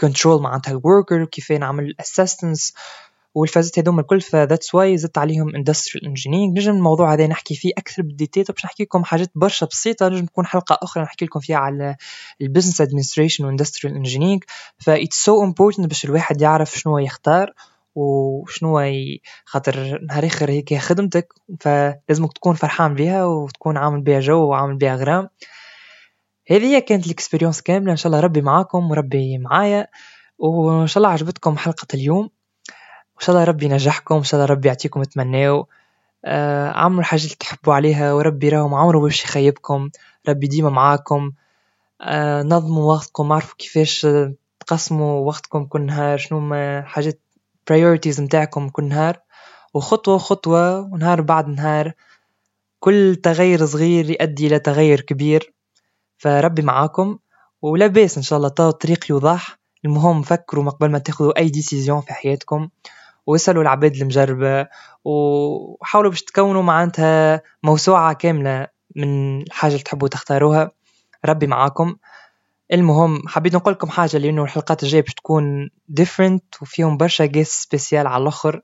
contrôle 0.00 0.42
معناتها 0.42 0.72
ال 0.72 0.79
worker 0.79 1.24
كيف 1.24 1.52
نعمل 1.52 1.94
assistance 2.00 2.74
والفازات 3.34 3.78
هذوما 3.78 4.00
الكل 4.00 4.20
ف 4.20 4.28
that's 4.28 4.74
why 4.74 4.98
زدت 4.98 5.18
عليهم 5.18 5.54
industrial 5.54 6.06
engineering 6.06 6.58
نجم 6.58 6.72
الموضوع 6.74 7.12
هذا 7.12 7.26
نحكي 7.26 7.54
فيه 7.54 7.72
أكثر 7.78 8.02
بال 8.02 8.12
détail 8.12 8.44
باش 8.44 8.64
نحكي 8.64 8.82
لكم 8.82 9.04
حاجات 9.04 9.30
برشا 9.34 9.66
بسيطة 9.66 10.08
نجم 10.08 10.26
تكون 10.26 10.46
حلقة 10.46 10.78
أخرى 10.82 11.02
نحكي 11.02 11.24
لكم 11.24 11.40
فيها 11.40 11.56
على 11.56 11.96
ال 12.40 12.44
business 12.44 12.80
administration 12.80 13.44
و 13.44 13.49
industrial 13.49 13.96
engineering 13.96 14.44
فا 14.78 15.02
it's 15.02 15.24
so 15.24 15.44
important 15.44 15.86
باش 15.86 16.04
الواحد 16.04 16.42
يعرف 16.42 16.78
شنو 16.78 16.98
يختار. 16.98 17.52
وشنو 17.94 18.80
ي... 18.80 19.22
خاطر 19.44 20.00
نهار 20.08 20.26
آخر 20.26 20.50
هيك 20.50 20.74
خدمتك 20.74 21.34
فلازمك 21.60 22.32
تكون 22.32 22.54
فرحان 22.54 22.94
بها 22.94 23.24
وتكون 23.24 23.76
عامل 23.76 24.00
بها 24.00 24.20
جو 24.20 24.48
وعامل 24.48 24.76
بها 24.76 24.96
غرام. 24.96 25.28
هذه 26.50 26.78
كانت 26.78 27.06
الإكسبيريونس 27.06 27.62
كاملة. 27.62 27.92
إن 27.92 27.96
شاء 27.96 28.06
الله 28.06 28.20
ربي 28.20 28.40
معاكم 28.40 28.90
وربي 28.90 29.38
معايا 29.38 29.86
وإن 30.38 30.86
شاء 30.86 31.02
الله 31.02 31.12
عجبتكم 31.12 31.58
حلقة 31.58 31.86
اليوم. 31.94 32.30
وان 33.14 33.20
شاء 33.20 33.36
الله 33.36 33.44
ربي 33.44 33.64
ينجحكم 33.64 34.14
إن 34.14 34.24
شاء 34.24 34.40
الله 34.40 34.54
ربي 34.54 34.68
يعطيكم 34.68 35.02
تمناو 35.02 35.68
آه 36.24 36.70
عملوا 36.70 37.00
الحاجة 37.00 37.24
اللي 37.24 37.34
تحبوا 37.34 37.74
عليها 37.74 38.12
وربي 38.12 38.48
راهو 38.48 38.68
ما 38.68 38.78
عمره 38.78 38.98
باش 39.00 39.24
يخيبكم. 39.24 39.90
ربي 40.28 40.46
ديما 40.46 40.70
معاكم. 40.70 41.32
آه 42.00 42.42
نظموا 42.42 42.92
وقتكم 42.94 43.32
عرفوا 43.32 43.56
كيفاش 43.58 44.06
تقسموا 44.60 45.26
وقتكم 45.26 45.64
كل 45.64 45.82
نهار 45.82 46.18
شنو 46.18 46.40
ما 46.40 46.82
حاجات 46.82 47.21
priorities 47.70 48.20
متاعكم 48.20 48.68
كل 48.68 48.84
نهار 48.84 49.20
وخطوة 49.74 50.18
خطوة 50.18 50.80
ونهار 50.80 51.20
بعد 51.20 51.48
نهار 51.48 51.92
كل 52.80 53.16
تغير 53.22 53.66
صغير 53.66 54.10
يؤدي 54.10 54.46
إلى 54.46 54.58
تغير 54.58 55.00
كبير. 55.00 55.54
فربي 56.18 56.62
معاكم 56.62 57.18
ولا 57.62 57.86
بيس 57.86 58.16
إن 58.16 58.22
شاء 58.22 58.36
الله 58.36 58.48
طاو 58.48 58.68
الطريق 58.68 59.10
يوضح 59.10 59.58
المهم 59.84 60.22
فكروا 60.22 60.70
قبل 60.70 60.90
ما 60.90 60.98
تاخذوا 60.98 61.38
أي 61.38 61.48
décision 61.48 62.00
في 62.00 62.12
حياتكم 62.12 62.68
واسألوا 63.26 63.62
العباد 63.62 63.96
المجربة 63.96 64.68
وحاولوا 65.04 66.10
باش 66.10 66.22
تكونوا 66.22 66.62
معناتها 66.62 67.42
موسوعة 67.62 68.12
كاملة 68.12 68.66
من 68.96 69.40
الحاجة 69.42 69.72
اللي 69.72 69.82
تحبوا 69.82 70.08
تختاروها. 70.08 70.70
ربي 71.24 71.46
معاكم. 71.46 71.96
المهم 72.72 73.28
حبيت 73.28 73.54
نقول 73.54 73.74
لكم 73.74 73.88
حاجة 73.88 74.16
لأنه 74.18 74.42
الحلقات 74.42 74.82
الجاية 74.82 75.02
باش 75.02 75.14
تكون 75.14 75.70
different 75.88 76.44
وفيهم 76.62 76.96
برشا 76.96 77.24
guest 77.24 77.62
special 77.62 78.06
على 78.06 78.22
الأخر. 78.22 78.62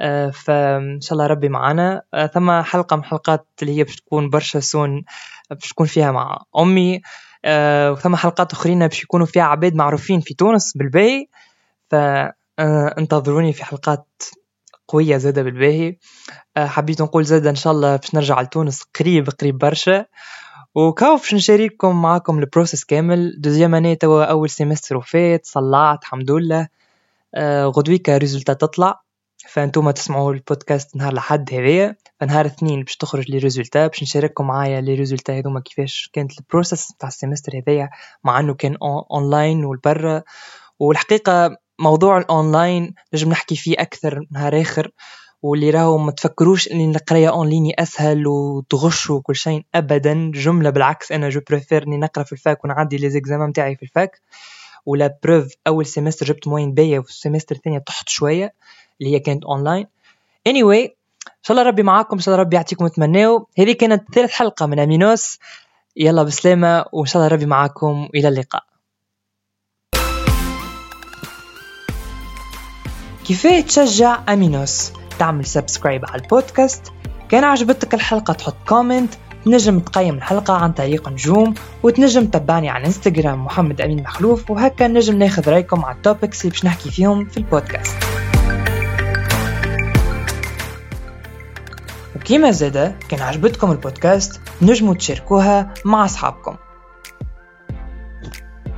آه، 0.00 0.30
فإن 0.30 1.00
شاء 1.00 1.12
الله 1.12 1.26
ربي 1.26 1.48
معنا 1.48 2.02
آه، 2.14 2.26
ثم 2.26 2.62
حلقة 2.62 2.96
من 2.96 3.02
الحلقات 3.02 3.46
اللي 3.62 3.78
هي 3.78 3.84
باش 3.84 3.96
تكون 3.96 4.30
برشا 4.30 4.60
fun 4.60 5.04
باش 5.50 5.68
تكون 5.68 5.86
فيها 5.86 6.12
مع 6.12 6.42
أمي. 6.58 7.00
آه، 7.44 7.92
وثم 7.92 8.16
حلقات 8.16 8.52
أخرين 8.52 8.86
باش 8.86 9.02
يكونوا 9.02 9.26
فيها 9.26 9.42
عباد 9.42 9.74
معروفين 9.74 10.20
في 10.20 10.34
تونس 10.34 10.72
بالباهي. 10.76 11.26
فانتظروني 11.90 13.52
في 13.52 13.64
حلقات 13.64 14.06
قوية 14.88 15.16
زادة 15.16 15.42
بالباهي. 15.42 15.96
حبيت 16.58 17.02
نقول 17.02 17.24
زادة 17.24 17.50
إن 17.50 17.54
شاء 17.54 17.72
الله 17.72 17.96
باش 17.96 18.14
نرجع 18.14 18.40
لتونس 18.40 18.82
قريب 19.00 19.30
قريب 19.40 19.58
برشا. 19.58 20.06
وكاو 20.74 21.16
باش 21.16 21.34
نشارككم 21.34 22.02
معاكم 22.02 22.38
ال 22.38 22.44
process 22.44 22.84
كامل؟ 22.84 23.40
deuxième 23.40 23.74
année 23.74 23.96
توا 23.96 24.24
أول 24.24 24.50
semester 24.50 24.96
وفات 24.96 25.46
صلعت 25.46 26.02
الحمد 26.02 26.30
لله. 26.30 26.68
آه 27.34 27.66
غدويكا 27.66 28.18
résultat 28.18 28.52
تطلع. 28.52 29.00
فانتوما 29.48 29.92
تسمعوا 29.92 30.32
البودكاست 30.32 30.96
نهار 30.96 31.12
الحد 31.12 31.54
هذايا. 31.54 31.96
فنهار 32.20 32.44
الاثنين 32.44 32.82
باش 32.82 32.96
تخرج 32.96 33.30
les 33.30 33.38
résultats 33.38 33.86
باش 33.86 34.02
نشارككم 34.02 34.46
معايا 34.46 34.80
les 34.80 34.94
résultats 34.94 35.38
هذوما 35.38 35.60
كيفاش 35.60 36.10
كانت 36.12 36.38
ال 36.38 36.45
process 36.45 36.94
تاع 36.98 37.08
ال 37.08 37.14
semester 37.14 37.58
هذايا 37.58 37.90
مع 38.24 38.40
إنه 38.40 38.54
كان 38.54 38.76
اونلاين 39.10 39.64
والبرا 39.64 40.22
والحقيقة 40.78 41.56
موضوع 41.78 42.18
الاونلاين 42.18 42.94
نجم 43.14 43.30
نحكي 43.30 43.56
فيه 43.56 43.74
أكثر 43.78 44.26
نهار 44.30 44.60
آخر. 44.60 44.90
واللي 45.42 45.70
راهو 45.70 45.98
ما 45.98 46.12
تفكروش 46.12 46.68
ان 46.68 46.94
القرايه 46.94 47.28
اونلاين 47.28 47.72
أسهل 47.78 48.26
وتغش 48.26 49.10
وكل 49.10 49.36
شيء 49.36 49.64
ابدا 49.74 50.30
جملة 50.34 50.70
بالعكس 50.70 51.12
أنا 51.12 51.28
je 51.28 51.40
préfère 51.50 51.82
إني 51.82 51.96
نقرأ 51.96 52.24
في 52.24 52.32
ال 52.32 52.40
fac 52.40 52.64
ونعدي 52.64 52.96
les 52.96 53.10
examens 53.10 53.48
نتاعي 53.48 53.76
في 53.76 53.82
ال 53.82 53.90
fac. 53.90 54.20
و 54.86 54.97
la 54.97 55.18
preuve 55.22 55.54
أول 55.66 55.86
semester 55.86 56.26
جبت 56.26 56.48
moyenne 56.48 56.74
باهيه 56.74 56.98
وفي 56.98 57.10
ال 57.10 57.15
semester 57.15 57.56
الثانية 57.56 57.78
تحت 57.78 58.08
شوية 58.08 58.54
اللي 59.00 59.14
هي 59.14 59.18
كانت 59.18 59.44
online 59.44 59.86
anyway 60.48 60.90
إن 61.26 61.42
شاء 61.42 61.56
الله 61.56 61.68
ربي 61.68 61.82
معاكم 61.82 62.16
إن 62.16 62.22
شاء 62.22 62.34
الله 62.34 62.44
ربي 62.44 62.56
يعطيكم 62.56 62.86
تمناو 62.86 63.46
هذه 63.58 63.72
كانت 63.72 64.14
ثالث 64.14 64.30
حلقة 64.32 64.66
من 64.66 64.78
أمينوس. 64.78 65.38
يلا 65.96 66.22
بسلامة 66.22 66.84
وإن 66.92 67.06
شاء 67.06 67.22
الله 67.22 67.34
ربي 67.34 67.46
معاكم. 67.46 68.08
والى 68.14 68.28
اللقاء. 68.28 68.64
كيفاه 73.24 73.60
تشجع 73.60 74.24
أمينوس؟ 74.28 74.99
تعمل 75.20 75.46
subscribe 75.46 76.06
على 76.06 76.22
البودكاست. 76.22 76.92
كان 77.28 77.44
عجبتك 77.44 77.94
الحلقة 77.94 78.32
تحط 78.32 78.56
comment 78.68 79.14
تنجم 79.44 79.78
تقيم 79.78 80.14
الحلقة 80.14 80.54
عن 80.54 80.72
طريق 80.72 81.08
نجوم 81.08 81.54
وتنجم 81.82 82.26
تتبعني 82.26 82.70
على 82.70 82.86
انستغرام 82.86 83.44
محمد 83.44 83.80
أمين 83.80 84.02
مخلوف 84.02 84.50
وهكا 84.50 84.88
نجم 84.88 85.18
ناخذ 85.18 85.50
رأيكم 85.50 85.84
على 85.84 85.96
ال 85.96 86.02
topics 86.02 86.40
اللي 86.40 86.50
باش 86.50 86.64
نحكي 86.64 86.90
فيهم 86.90 87.24
في 87.24 87.36
البودكاست. 87.36 87.96
وكيما 92.16 92.50
زادة 92.50 92.94
كان 93.08 93.20
عجبتكم 93.20 93.70
البودكاست 93.70 94.40
نجموا 94.62 94.94
تشاركوها 94.94 95.74
مع 95.84 96.04
أصحابكم. 96.04 96.56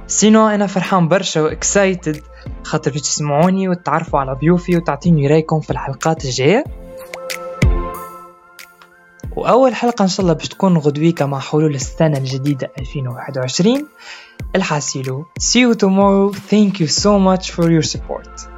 sinon 0.06 0.48
أنا 0.48 0.66
فرحان 0.66 1.08
برشا 1.08 1.40
و 1.40 1.50
excited 1.50 2.22
خاطر 2.64 2.90
باش 2.90 3.00
تسمعوني 3.00 3.68
وتعرفوا 3.68 4.20
على 4.20 4.32
ضيوفي 4.40 4.76
وتعطيني 4.76 5.26
رأيكم 5.26 5.60
في 5.60 5.70
الحلقات 5.70 6.24
الجاية. 6.24 6.64
وأول 9.36 9.74
حلقة 9.74 10.02
إن 10.02 10.08
شاء 10.08 10.20
الله 10.20 10.32
باش 10.32 10.48
تكون 10.48 10.78
غدويكا 10.78 11.26
مع 11.26 11.38
حلول 11.38 11.74
السنة 11.74 12.18
الجديدة 12.18 12.72
2021 12.78 13.86
الحاسيلو 14.56 15.26
see 15.40 15.60
you 15.60 15.74
tomorrow. 15.74 16.32
Thank 16.32 16.80
you 16.80 16.86
so 16.86 17.18
much 17.18 17.50
for 17.50 17.70
your 17.70 17.82
support. 17.82 18.51